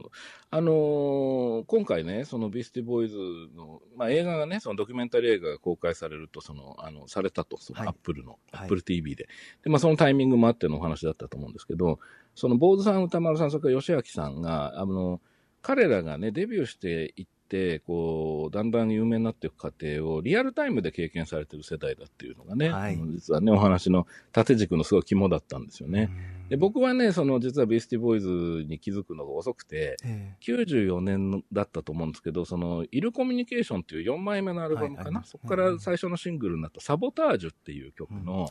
[0.51, 3.17] あのー今回ね、そのビースティボーイズ
[3.55, 7.89] の、まあ、映画がね、そのドキュメンタリー映画が公開されると、その、あの、されたと、そのはい。
[7.89, 8.41] アップルの、はい。
[8.53, 9.29] アップル TV で。
[9.63, 11.99] で、まあ、そのタイミングもあってのお話だったと思うんですけど、
[12.35, 15.21] その、坊主さん、歌丸さん、それから吉明さんが、あの、
[15.63, 17.40] 彼らがね、デビューしていって、
[17.81, 22.99] こう、だんだん有名になっていく過程をリアルタイムで経験されてる世代だっていうのがね、はい。
[23.13, 26.11] 実はね、お話の縦軸のすごい肝だったんですよね。
[26.49, 38.49] で僕はね、その実はビースティボーイズに気づくのが遅くて、え94年だったと思うんですけど、その、イルコミュニケーションっていう4枚目のアルバムかな、はいそこから最初のシングルになったサボタージュっていう曲え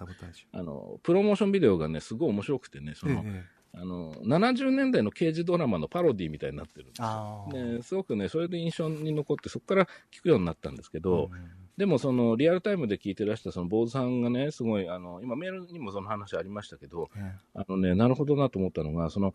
[0.54, 7.50] うんあの、プロモーションビデオがね、すごい面白くてね、そュの、ええあの、70年代の刑事ドラマのパロディみたいになってるんですよ。
[7.54, 19.34] ね、すごくね、それで印象に残って、そこから聞くようになったんですけど、うんでもそのリアルタイムで聞いてらしたその坊主さんがね、すごい、あの、今メールにもその話ありましたけど、えあのね、なるほどなと思ったのが、その、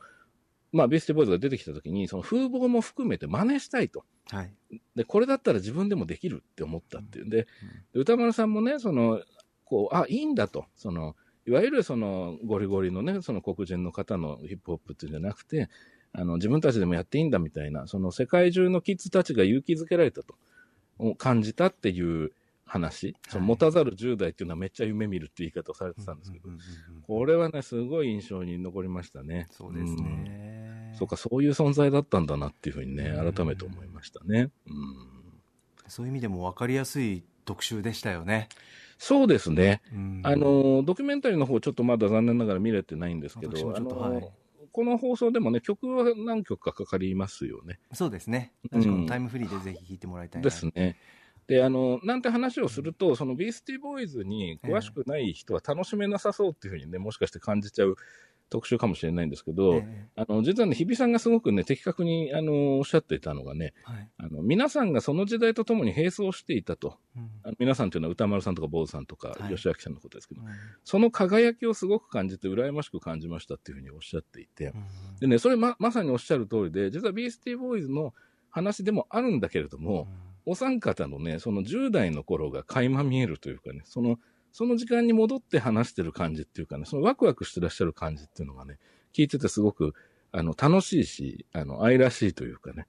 [0.70, 4.04] まあ、ビースティボーイズが出てきたときに、その風貌も含めて真似したいと。
[4.34, 4.52] えはい。
[4.94, 7.46] で、これだったら自分でもできるって思ったっていうんで、で
[7.94, 9.22] 歌丸さんもね、その、
[9.64, 10.66] こう、あ、いいんだと。
[10.76, 11.16] その、
[11.46, 15.68] いわゆるその、ゴリゴリのね、その黒人の方のヒップホップっていうんじゃなくて、
[16.12, 20.34] あの、自分たちでもやっていいんだみたいな、その世界中のキッズたちが勇気づけられたと、
[20.98, 22.32] を感じたっていう
[22.64, 26.48] 話、その持たざる10代っていうのはめっちゃ夢見るっていう言い方をされてたんですけど、
[27.06, 29.48] これはね、すごい印象に残りましたね。
[29.50, 30.38] そうですね。
[30.38, 34.50] うんそうか、そういう存在だったんだなっていうふうにね、うん改めて思いましたね。
[34.66, 34.74] うん、
[35.88, 38.48] そういう意味でも分かりやすい特集でしたよね。
[38.98, 39.82] そうですね。
[39.92, 44.22] うんあの、ドキュメンタリーの方、ちょっとまだ残念ながら見れてないんですけど、はい
[44.72, 47.78] この放送でもね、曲は何曲かかかりますよね。
[47.92, 48.52] そうですね。
[48.72, 50.44] うん確かにタイムフリーでぜひ聞いてもらいたいな。
[50.44, 50.96] ですね。
[51.46, 57.96] で、あの、なんて話をすると、そのビースティボーイズに詳しくない人は楽しめなさそうっていうふうにね、もしかして感じちゃう
[58.50, 64.10] 特集かもしれないんですけど、えあの、実はね、日比さんがすごくね、的確に、あの、おっしゃっていたのがね、えはい。
[64.18, 66.98] あの、皆さんがその時代とともに並走していたと。
[67.16, 67.30] うん。
[67.42, 69.54] あの皆さんというのは歌丸さんとか坊主さんとか、はい。
[69.54, 70.48] 吉明さんのことですけど、うん。
[70.84, 75.18] その輝きをすごく感じて、羨ましく感じましたっていうふうにおっしゃっていて、うん。
[75.20, 78.14] でね、それま、まさにおっしゃる通りで、実はビースティーボーイズの
[78.50, 80.08] 話でもあるんだけれども、
[80.46, 84.18] お三方のね、その10代の頃が垣間見えるというかね、その、
[84.54, 88.78] その時間に戻って話してる感じっていうかね、そのワクワクしてらっしゃる感じっていうのがね、
[89.12, 89.94] 聞いててすごく、
[90.30, 92.86] あの、楽しいし、あの、愛らしいというかね、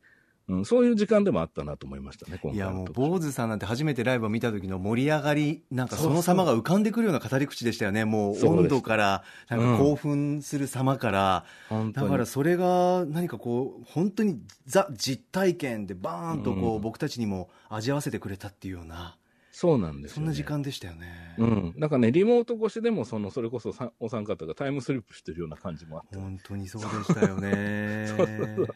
[0.48, 8.06] うん、そういう時間でもあったなと思いましたね、今いやもう坊主さんなんて初めてライブを見た時の盛り上がりなんかその様が浮かんでくるような語り口でしたよね。
[8.06, 12.06] もう温度からなんか興奮する様から、本当に。
[12.06, 16.82] だからそれが何かこう本当にザ実体験でバーンとこう、うん。
[16.82, 19.18] 僕たちにも味わわせてくれたっていうような
[19.58, 20.16] そうなんですよ、ね。
[20.16, 21.74] そんな時間でしたよね、うん。
[21.78, 28.28] なんかね、リモート越しでも、その、それこそさお三方がタイムスリップしてるような感じもあって、本当にそうでしたよね そうそう
[28.58, 28.68] そう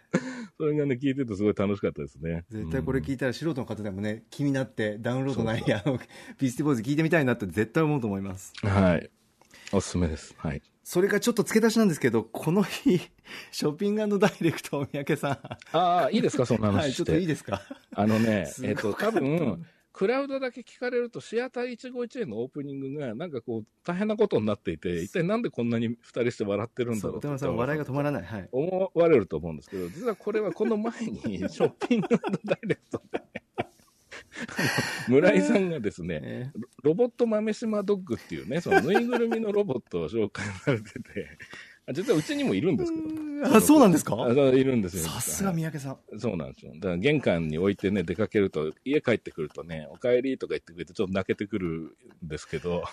[0.57, 2.45] それがね、聞いててすごい楽しかったですね。
[2.49, 5.99] 絶対これ聞いいたら素人の方でもね気になってダウンロードないあの
[6.37, 9.09] ビスティボーイズ聞いてみたいなって絶対思うと思いますはい。
[9.73, 10.33] おすすめです。
[10.37, 10.61] はい。
[10.83, 12.99] それがちょっと付け出しなんですけどこの日
[13.51, 17.05] ショッピングダイレクト三宅さんああ、いいですか、そんなはい、ちょっ。
[17.05, 17.61] といいですか？
[17.93, 19.65] あのね えっ、と、多分、
[19.99, 28.23] クラウドだけ聞かれると、シアター151のオープニングが、なんかこう、大変なことになっていて、一体なんでこんなに二人して笑ってるんだろう歌丸さん、笑いが止まらない。
[28.23, 28.47] はい。
[28.49, 32.07] 思われると思うんですけど、実はこれはこの前に、 ショッピング
[32.45, 33.21] ダイレクトで、
[35.09, 44.15] 村井さんがですね、 えロロボット豆島ドッグっていうね、そのぬいぐるみのロボットを紹介されてて、あ実はうちにもいるんですけど、ーあ、そうなんですか？
[44.29, 45.03] いるんですよ。
[45.03, 46.19] さすが三宅さん。
[46.19, 46.73] そうなんですよ。
[46.75, 52.83] だから玄関に置いてね、出かけると、家帰ってくるとね、お帰りとか言ってくれて、ちょっと泣けてくるんですけど、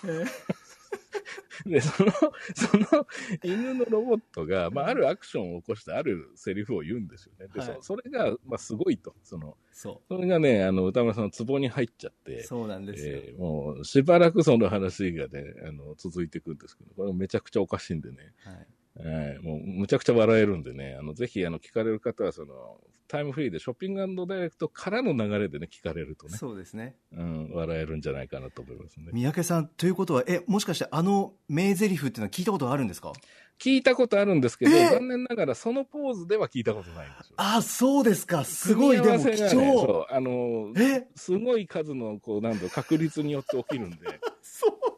[1.65, 3.07] で、その、その
[3.43, 7.49] 犬のロボットが、まあ、あるアクションを起こして、あるセリフを言うんですよね。
[7.53, 9.15] で、はいそそれが、まあ、すごいと。
[9.23, 12.27] その、そそれがね、あの、歌村さんのツボに入っちゃっう。
[12.31, 13.17] て、そうなんですよ。
[13.17, 18.17] えーもう、しばらくその話がね、あの、続いていくんですけど、これめちゃくちゃおかしいんでね。
[18.45, 18.67] はい
[18.99, 26.97] はい、もうむちゃくちゃ笑えるんでね、あのぜひあの聞かれる方はその、タイムフリーでショッピングダイレクトからの流れでね、聞かれるとね、そうですね。
[27.13, 29.11] うん、笑えるんじゃないかなと思いますね。
[29.13, 33.13] 三宅さん、ということは、え、もしかしてあの名台詞っていうのは聞いたことあるんですか？
[33.59, 37.35] 聞いたことあるんですけど、えー残念ながらそのポーズでは聞いたことないんですよ。
[37.39, 38.45] あ、そうですか。
[38.45, 40.05] すごい、でも貴重。
[40.11, 43.97] あの、え、すごい数の、こう、なんだろう確率によって起きるんで、
[44.43, 44.96] そう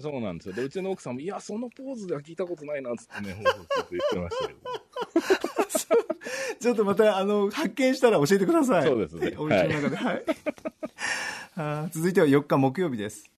[0.00, 0.54] そうなんですよ。
[0.54, 4.60] で、うちの奥さんも、いや、そのポーズでは聞いたことないな、つってね、放送聞いて言ってましたけど。
[6.60, 8.84] ちょっとまた、あの、発見したら教えてください。
[8.84, 9.96] そうですね お家の中で。
[9.96, 10.24] はい。
[11.92, 13.30] 続いては4日木曜日です。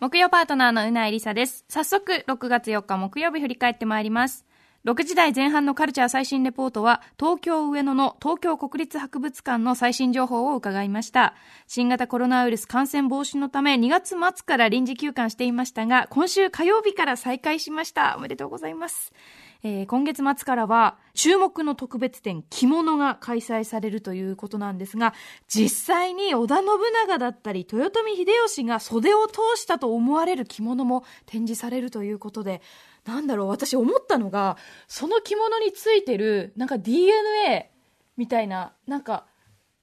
[0.00, 1.64] 木曜パートナーのうないりさです。
[1.68, 4.44] 早速、6月4日木曜日振り返ってまいります。
[4.84, 11.32] 6時台前半のカルチャー最新レポートは、東京上野の東京国立博物館の最新情報を伺いました。
[11.66, 18.14] 新型コロナウイルス感染防止のため、2月末から臨時休館していましたが、今週火曜日から再開しました。
[18.18, 19.14] おめでとうございます。
[19.66, 25.14] えー今月末からは注目の特別展着物が開催されるということなんですが
[25.48, 26.66] 実際に織田信
[27.06, 32.60] 長だったり豊臣秀吉が袖を通したと思われる着物も展示されるということで
[33.04, 34.56] なんだろう私思ったのが
[34.88, 37.70] その着物についてるなんか DNA
[38.16, 39.26] みたいななんか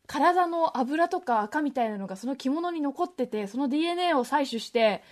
[0.08, 5.04] 体の油とか赤みたいなのがその着物に残っててその DNA を採取して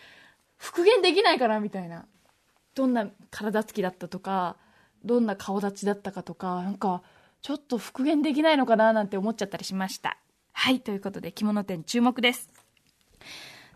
[0.57, 2.05] 復元できないかなみたいな。
[2.75, 4.55] どんな体つきだったとか
[5.03, 7.01] どんな顔立ちだったかとかなんか
[7.41, 10.17] ちょっと復元できないのかななんて思っちゃったりしました。
[10.53, 12.49] はいということで着物店注目です。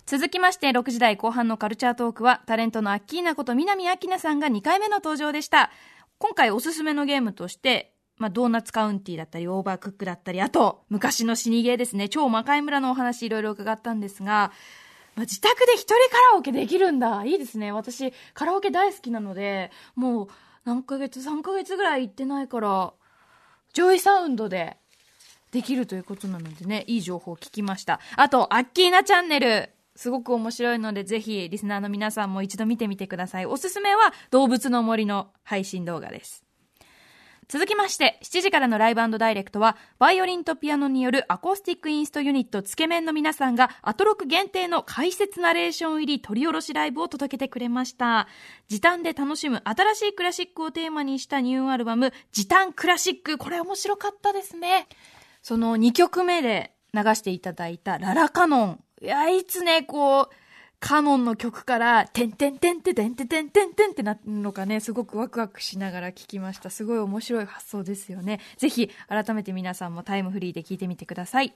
[0.06, 5.72] 続きまして6時台後半のカルチャートークはタレントのアッキーナこと南明奈さんが2回目の登場でした
[6.18, 14.52] 今回おすすめのゲームとして、まあ、ドーナツカウンティーだったりオーバークックだったりあと昔の死にゲーですね超魔界村のお話いろいろ伺ったんですが
[15.16, 17.24] まあ、自宅で一人カラオケできるんだ。
[17.24, 17.72] いいですね。
[17.72, 20.28] 私、カラオケ大好きなので、もう
[20.66, 22.94] 何ヶ月、3ヶ月ぐらい行ってないから、
[23.74, 24.78] ジョイサウンドで
[25.52, 28.00] できるということなのでね、いい情報を聞きました。
[28.16, 29.70] あと、アッキーナチャンネル。
[29.96, 33.46] すごく面白いので、ぜひ、リスナーの皆さんも一度見てみてください。
[33.46, 36.44] おすすめは、動物の森の配信動画です。
[37.48, 48.28] 続きまして、7時からのライブダイレクトは、バイオリンとピアノによるアコースティックインストユニットつけ麺の皆さんが、アトロク限定の解説ナレーション入り取り下ろしライブを届けてくれました。
[48.70, 53.38] 時短で楽しむ新しいクラシックをテーマにしたニューアルバム、時短クラシック。
[53.38, 54.88] これ面白かったですね。
[55.44, 58.83] その2曲目で流していただいたララカノン。
[59.04, 60.36] いや、いつね、こう、
[60.80, 66.70] カノンの曲から、てんてんてんててんててんてんてんってなるのかね、すごくワクワクしながら聞きました。
[66.70, 68.40] すごい面白い発想ですよね。
[68.58, 71.54] ぜひ、改めて皆さんもタイムフリーで聞いてみてください。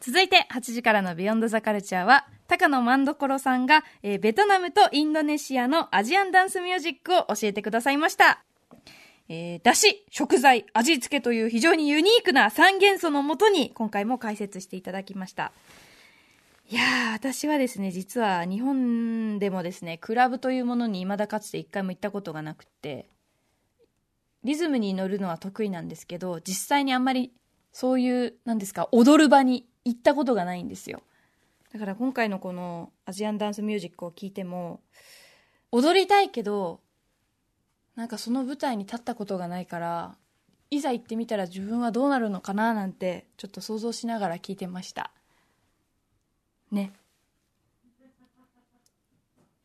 [0.00, 8.42] 続いて、8時からのビヨンドザカルチャーは、高野万所さんが、えー、ベトナムとインドネシアのアジアンダンスミュージックを教えてくださいました。
[9.28, 15.52] えー、だし、食材、味付けという非常にユニークな三元素のもとに、今回も解説していただきました。
[16.72, 23.10] いやー、私はですね、実は日本でもですね、クラブというものに未だかつて一回も行ったことがなくって、
[24.42, 27.34] リズムに乗るのは得意なんですけど実際にあんまり
[27.72, 31.02] そういうなんですか踊る場に行ったことがないんですよ。
[31.74, 34.80] だから今回のこのアジアンダンスミュージックを聴いても
[35.72, 36.80] 踊りたいけど
[37.96, 40.16] なんかその舞台に立ったことがないから
[40.70, 45.12] いざ行ってみたら自分はどうなるのかななんてちょっと想像しながら聞いてました
[46.72, 46.92] ね。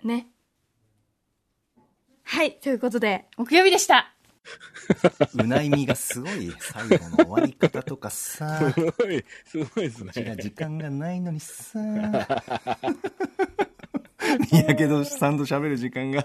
[0.03, 0.27] ね。
[2.23, 4.13] はいということで木曜日でした。
[5.33, 10.41] うないみがすごい、最後の終わり方とかさ、すごい、すごいですこちらね。
[10.41, 11.79] 時間がないのにさ、
[14.49, 16.23] 三宅さんと喋る時間が。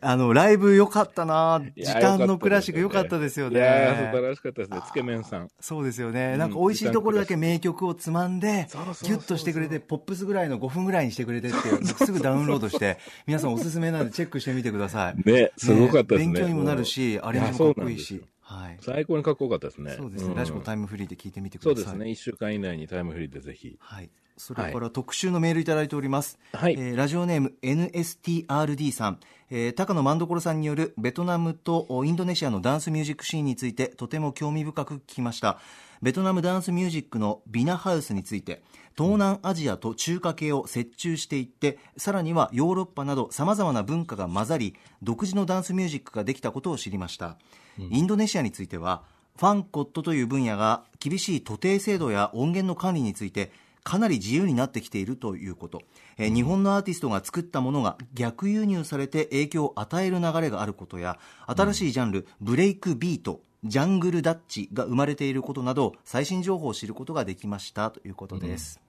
[0.00, 4.28] あの、ライブ良かったない時や間のクラシック良かったですよいやー素晴ね。
[4.28, 4.80] らしかったですね。
[4.86, 5.48] つけ麺さん。
[5.60, 6.32] そうですよね。
[6.32, 8.68] うんなんか美味しいところだけ名曲をつまんで
[9.02, 15.30] ギュッとしてくれて、ポップスぐらいの5分ぐらいにしてくれてっていう、 すぐダウンロードして、皆さんおすすめなんでチェックしてみてください。
[15.30, 16.32] ね、すごかったですね。
[16.32, 18.22] 勉強にもなるし、アレンジもかっこいいし。
[18.48, 18.78] はい。
[18.80, 19.94] 最高にかっこよかったですね。
[19.94, 20.32] そうですね。
[20.32, 21.74] んラジコタイムフリーで聞いてみてください。
[21.74, 22.10] そうですね。
[22.10, 23.76] 一週間以内にタイムフリーでぜひ。
[23.78, 24.08] はい。
[24.38, 26.38] それから特集のメールいただいております。
[26.54, 29.20] はいえーラジオネーム NSTRD さん、
[29.50, 35.58] えー高野万所さんによるベトナムとおインドネシアのダンスミュージックシーンについてとても興味深く聞きました。
[36.02, 38.62] ベトナムダンスミュージックのビナハウスについて、
[38.96, 47.36] 東南アジアと中華系を折衷していって、さらにはヨーロッパなど様々な文化が混ざり、独自のダンスミュージックができたことを知りました。
[47.78, 49.02] インドネシアについては、
[49.38, 53.52] ファンコットという分野が厳しい徒弟制度や音源の管理について
[53.84, 55.82] かなり自由になってきているということ、
[56.16, 68.80] えー日本のアーティストが作ったものが逆輸入されて影響を与える流れがあることや新しいジャンル、ブレイクビートジャングルダッチが生まれていることなど最新情報を知ることができましたということです、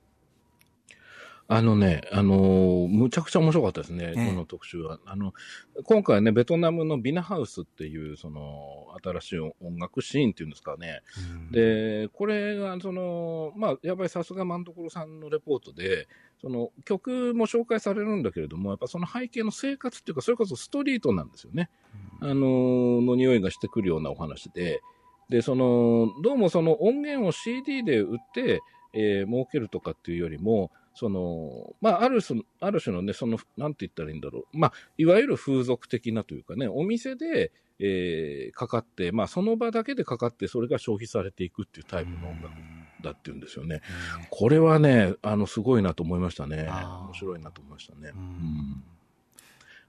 [1.51, 4.99] あのね、あのーむちゃくちゃ面白かったですね、ええこの特集は。
[5.05, 5.33] あの、
[5.83, 11.01] 今回ね、ベトナムのビナハウスっていう、その、新しい音楽シーンっていうんですかね。
[11.51, 16.07] で、これが、その、まあ、やっぱりさすが万所さんのレポートで、
[16.39, 21.71] その、曲も紹介されるんだけれども、やっぱその背景の生活っていうか、それこそストリートなんですよね。
[22.21, 24.81] あのーの匂いがしてくるようなお話で、
[25.29, 28.61] で、その、どうもその音源を CD で売って、
[28.93, 30.69] えー儲けるとかっていうよりも、
[30.99, 34.57] その、まあ、ある種、ある種のね、その、なんて言ったらいいんだろう。
[34.57, 42.51] まあ、いわゆる風俗的なというかね、お店で、えーかかって、まあ、その場だけでかかって、それが消費されていくっていうタイプの音楽
[43.01, 43.81] だっていうんですよね。
[44.29, 46.67] これはね、あの、すごいなと思いましたね。
[46.69, 48.11] 面白いなと思いましたね。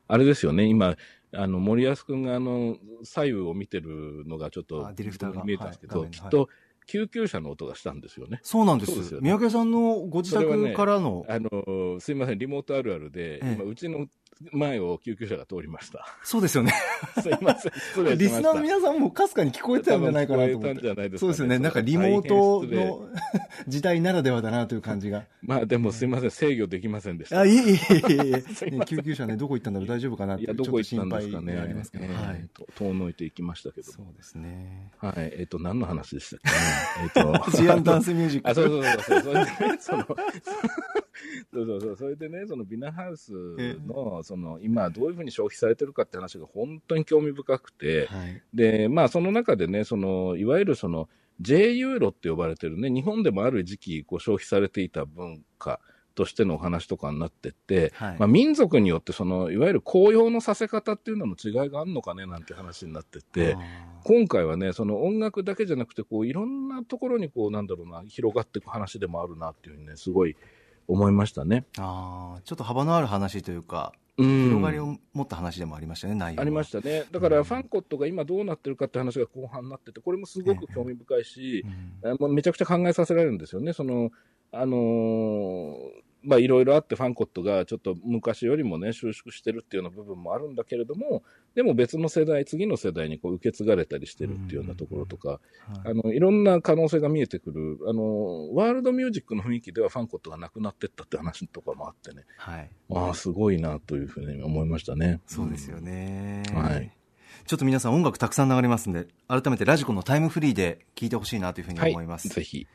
[0.06, 0.96] あれですよね、今、
[1.32, 5.42] あの、森保君があの、左右を見てるのがちょっとあディレクターが。
[5.42, 6.48] 見えたんですけど、きっと、
[6.87, 8.41] 救急車の音がしたんですよね。
[8.43, 8.95] そうなんです。
[8.97, 9.31] ですよね。
[9.31, 13.53] 三宅さんのご自宅からの、あの、すいません、リモートあるあるで、ええ。
[13.55, 14.07] 今、うちの
[14.53, 16.07] 前を救急車が通りました。
[16.22, 16.72] そうですよね
[17.20, 18.14] すいません、失礼しました。
[18.14, 23.09] リスナーの皆さんもかすかに聞こえてたんじゃないかなと思って聞こえたんじゃないですかねそうですよねなんかリモートの
[23.68, 27.41] 時代ならではだなという感じがまあでもすいません、制御できませんでした。
[27.41, 27.78] あ、いえいえい
[28.09, 31.59] えい いませんね救急車ね、どこ行ったんだろう、大丈夫かなって、いや、どこ行ったんですかね。
[31.59, 32.49] ありますけど、ええはい。
[32.53, 34.91] と遠のいていきましたけどそうですね。
[34.99, 35.14] はい。
[35.36, 36.57] えっ、と、何の話でしたっけね。
[37.03, 37.49] えっ、と。
[37.49, 38.51] アジアンダンスミュージック。
[38.51, 39.47] あ、そうそうそうそう。
[39.80, 39.97] そ
[41.52, 41.96] そうそうそう。
[41.96, 43.32] それでね、そのビナハウス
[43.86, 48.42] の、その、今どういうふうに消費されてるかって話が本当に興味深くて、はい。
[48.54, 51.08] で、まあその中でね、その、いわゆるその、
[51.40, 55.80] J ユーロって呼ばれてるね、日本でもある時期、こう消費されていた文化
[56.14, 58.16] としてのお話とかになってって、はい。
[58.18, 63.56] まあ民族によってその、いわゆる紅葉のさせ方っていうのの違いがあるのかね、なんて話になってて、
[64.04, 70.36] 今回はね、その音楽だけじゃなくて、こう、いろんなところにこう、なんだろうな、広がっていく話でもあるなっていうふうにね、すごい
[70.89, 71.66] 思いましたね。
[71.78, 77.05] ああ、ちょっと幅のある話というか、うん広がりを持った話でもありましたね、内容はありましたね。
[77.11, 81.64] だから、ファンコットが今どうなってるかって話が後半になってて、これもすごく興味深いし、
[82.05, 83.72] あもうめちゃくちゃ考えさせられるんですよね。
[83.72, 84.11] その、
[84.53, 91.22] あのーまあ、いろいろあってファンコットがちょっと昔よりもね、収縮してるっていうような部分もあるんだけれども、
[91.54, 95.40] でも別の世代、次の世代にこう受け継がれたりしてるっていうようなところとか、
[95.84, 102.70] あの、いろんな可能性が見えてくる、あの、ワールドミュージックの雰囲気ではファンコットがなくなってったって話とかもあってね、はい。
[102.92, 105.20] ああ、すごいなというふうに思いましたね。
[105.26, 106.42] そうですよね。
[106.54, 106.96] はい。
[107.46, 112.28] ちょっと皆さん音楽たくさん流れますんで、改めてラジコのタイムフリーで聞いてほしいなというふうにはい思います。
[112.28, 112.66] ぜひ。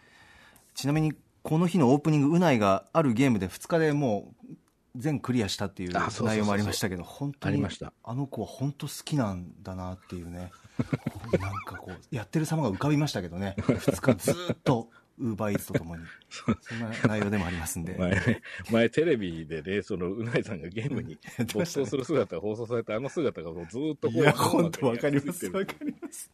[0.74, 1.14] ちなみに、
[1.46, 4.56] この日のオープニング、うないがあるゲームで2日でもう
[4.96, 7.64] 全クリアしたっていう内容もありましたけど、本当に
[8.04, 10.52] あの子は本当好きなんだなっていうね、
[11.40, 14.90] なんかこう、やってる様が浮かびましたけどね、2日 ずーっと
[15.20, 16.04] ウーバーイーツとともに。
[16.30, 17.94] そんな内容でもありますんで。
[18.00, 18.42] 前ね、
[18.72, 21.20] 前テレビでね、その、うないさんがゲームに
[21.54, 25.46] 没頭する姿が放送されて、あの姿がもうずーっといや、こう本当わかります。
[25.46, 26.32] わかります。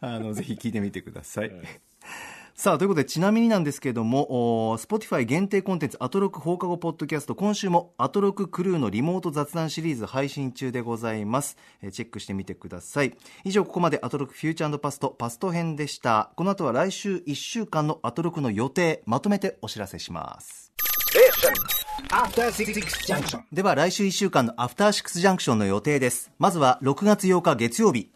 [0.00, 1.50] あの、ぜひ聞いてみてください。
[1.50, 1.66] はい
[2.56, 11.56] さあ、ということで、ちなみになんですけれども、Spotify 限定コンテンツ、アトロク放課後ポッドキャスト、今週もアトロククルーのリモート雑談シリーズ配信中でございます。
[11.82, 13.16] えーチェックしてみてください。
[13.42, 16.30] 以上、ここまでアトロクフューチャーパスト、パスト編でした。
[16.36, 20.72] この後は来週1週間のアトロクの予定、まとめてお知らせします。
[23.52, 26.30] では来週1週間のアフターシックスジャンクションの予定です。
[26.38, 28.10] まずは6月8日月曜日。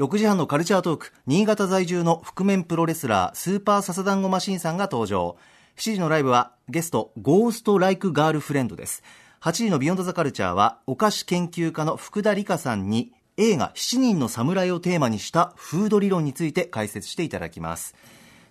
[0.00, 5.36] 6時半のカルチャートーク、新潟在住の覆面プロレスラー、スーパーササダンゴマシンさんが登場。
[5.76, 9.02] 7時のライブはゲスト、ゴーストライクガールフレンドです。
[9.42, 17.94] 8時のビヨンドザカルチャーは、お菓子研究家の福田理香さんに、映画7人の侍をテーマにしたフード理論について解説していただきます。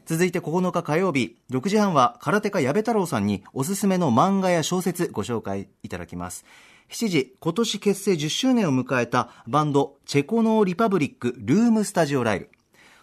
[0.06, 6.46] 続いて9日火曜日、6時半は空手家矢部太郎さんにおすすめの漫画や小説ご紹介いただきます。
[6.90, 12.50] 7時、今年結成10周年を迎えたバンドチェコノーリパブリックルームスタジオライブ。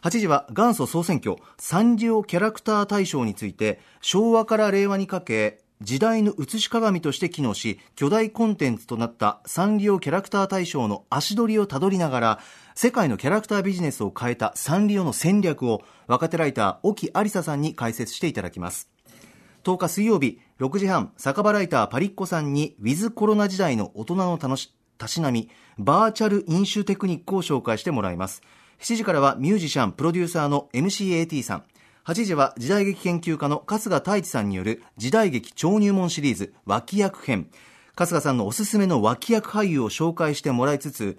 [0.03, 12.39] 8時は元祖総選挙サンリオキャラクター大賞について昭和から令和にかけ時代の写し鏡として機能し巨大コンテンツとなったサンリオキャラクター大賞の足取りをたどりながら
[12.75, 18.96] 世界のキャラクタービジネスを変えたサンリオの戦略を若手ライター沖有沙さんに解説していただきます
[19.67, 28.43] 10日水曜日6時半酒場ライターパリッコさんにウィズコロナ時代の大人の楽したしなみバーチャル飲酒テクニックを紹介してもらいます。
[28.79, 31.65] 7時からはミュージシャンプロデューサーの MCAT さん。
[32.05, 37.51] 8時は時代劇研究家の春日太一さんによる時代劇超入門シリーズ脇役編。
[37.97, 41.19] 春日さんのおすすめの脇役俳優を紹介してもらいつつ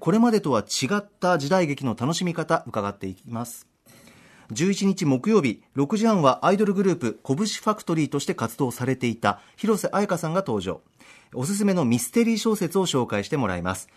[0.00, 3.68] これまでとは違った時代劇の楽しみ方伺っていきます。
[4.52, 10.80] 11日木曜日6時半はアイドルグループ拳ファクトリーとして活動されていた広瀬彩香さんが登場。
[11.34, 13.88] おすすめのミステリー小説を紹介してもらいます。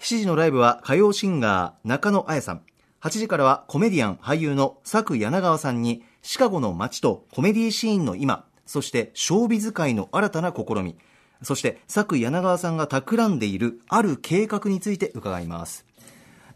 [0.00, 2.62] 7時のライブは歌謡シンガー中野彩さん。
[3.00, 10.96] 8時からはコメディアン俳優の佐久柳川さんにシカゴの街とコメディシーンの今そしてショービズ界の新たな試み。
[11.42, 15.84] そしてサク・ヤナガワさんが企んでいるある計画について伺います。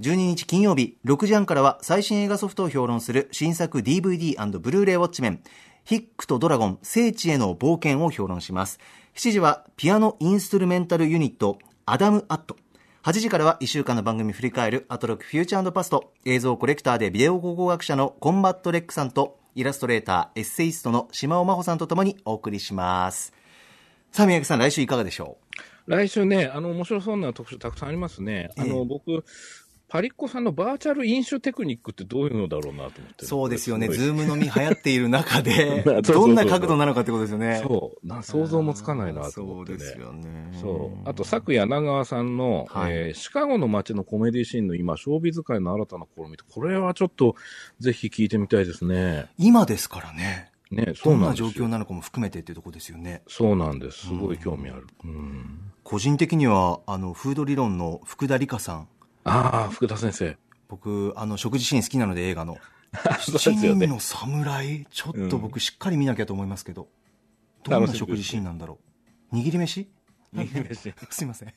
[0.00, 5.42] 12日金曜日6時半からは最新映画ソフトを評論する新作 DVD& ブルーレイウォッチメン
[5.82, 8.78] ヒックとドラゴン聖地への冒険を評論します。
[9.16, 12.56] 7時はピアノインストゥルメンタルユニットアダム・アット。
[13.02, 16.12] 8時からは1週間の番組振り返るアトロックフューチャーパスト。
[16.24, 23.32] 映像コレクターでビデオ考古学者のコンバットレックさんとイラストレーターエッセイストのしまおまほさんとともにお送りします。
[24.12, 25.38] さあ宮城さん来週いかがでしょ
[25.88, 28.50] 来週ね、あの、面白そうな特集たくさんありますね。
[28.58, 28.68] あええ。
[28.70, 29.24] の、僕、
[29.88, 33.24] パリッコさんのバーチャル飲酒テクニックってどういうのだろうなと思って。
[33.24, 38.06] うそうですよねズーム飲み流行っている中でどんな角度なのかってことですよねそう。
[38.06, 39.78] な想像もつかないなと思ってね。
[39.78, 41.08] そうですよねそう。
[41.08, 47.34] あと、サク・ヤナガワさんの、はいえーシカゴの街のコメディシーンの今、ショービズ界の新たな試みって、これはちょっと、
[47.80, 49.26] ぜひ聞いてみたいですね。
[49.38, 51.50] 今ですからねね、そどなうんなんですよ。
[51.50, 54.08] 状況なのかも含めてっていうところですよねそうなんです。
[54.08, 54.86] すごい興味ある。
[55.04, 55.72] うん。
[55.82, 58.88] 個人的にはあのフード理論の福田理香さん
[59.28, 60.36] ああ、福田先生。
[60.68, 62.58] 僕あの食事シーン好きなので映画の。
[63.20, 63.86] そうです7よね。
[63.86, 64.86] 人の侍？
[64.90, 66.88] ちょっと僕しっかり見なきゃと思いますけど、
[67.62, 68.78] どんな食事シーンなんだろ
[69.32, 69.36] う？
[69.36, 69.88] 握り飯？
[70.34, 70.94] 握り飯。
[71.10, 71.52] すいません.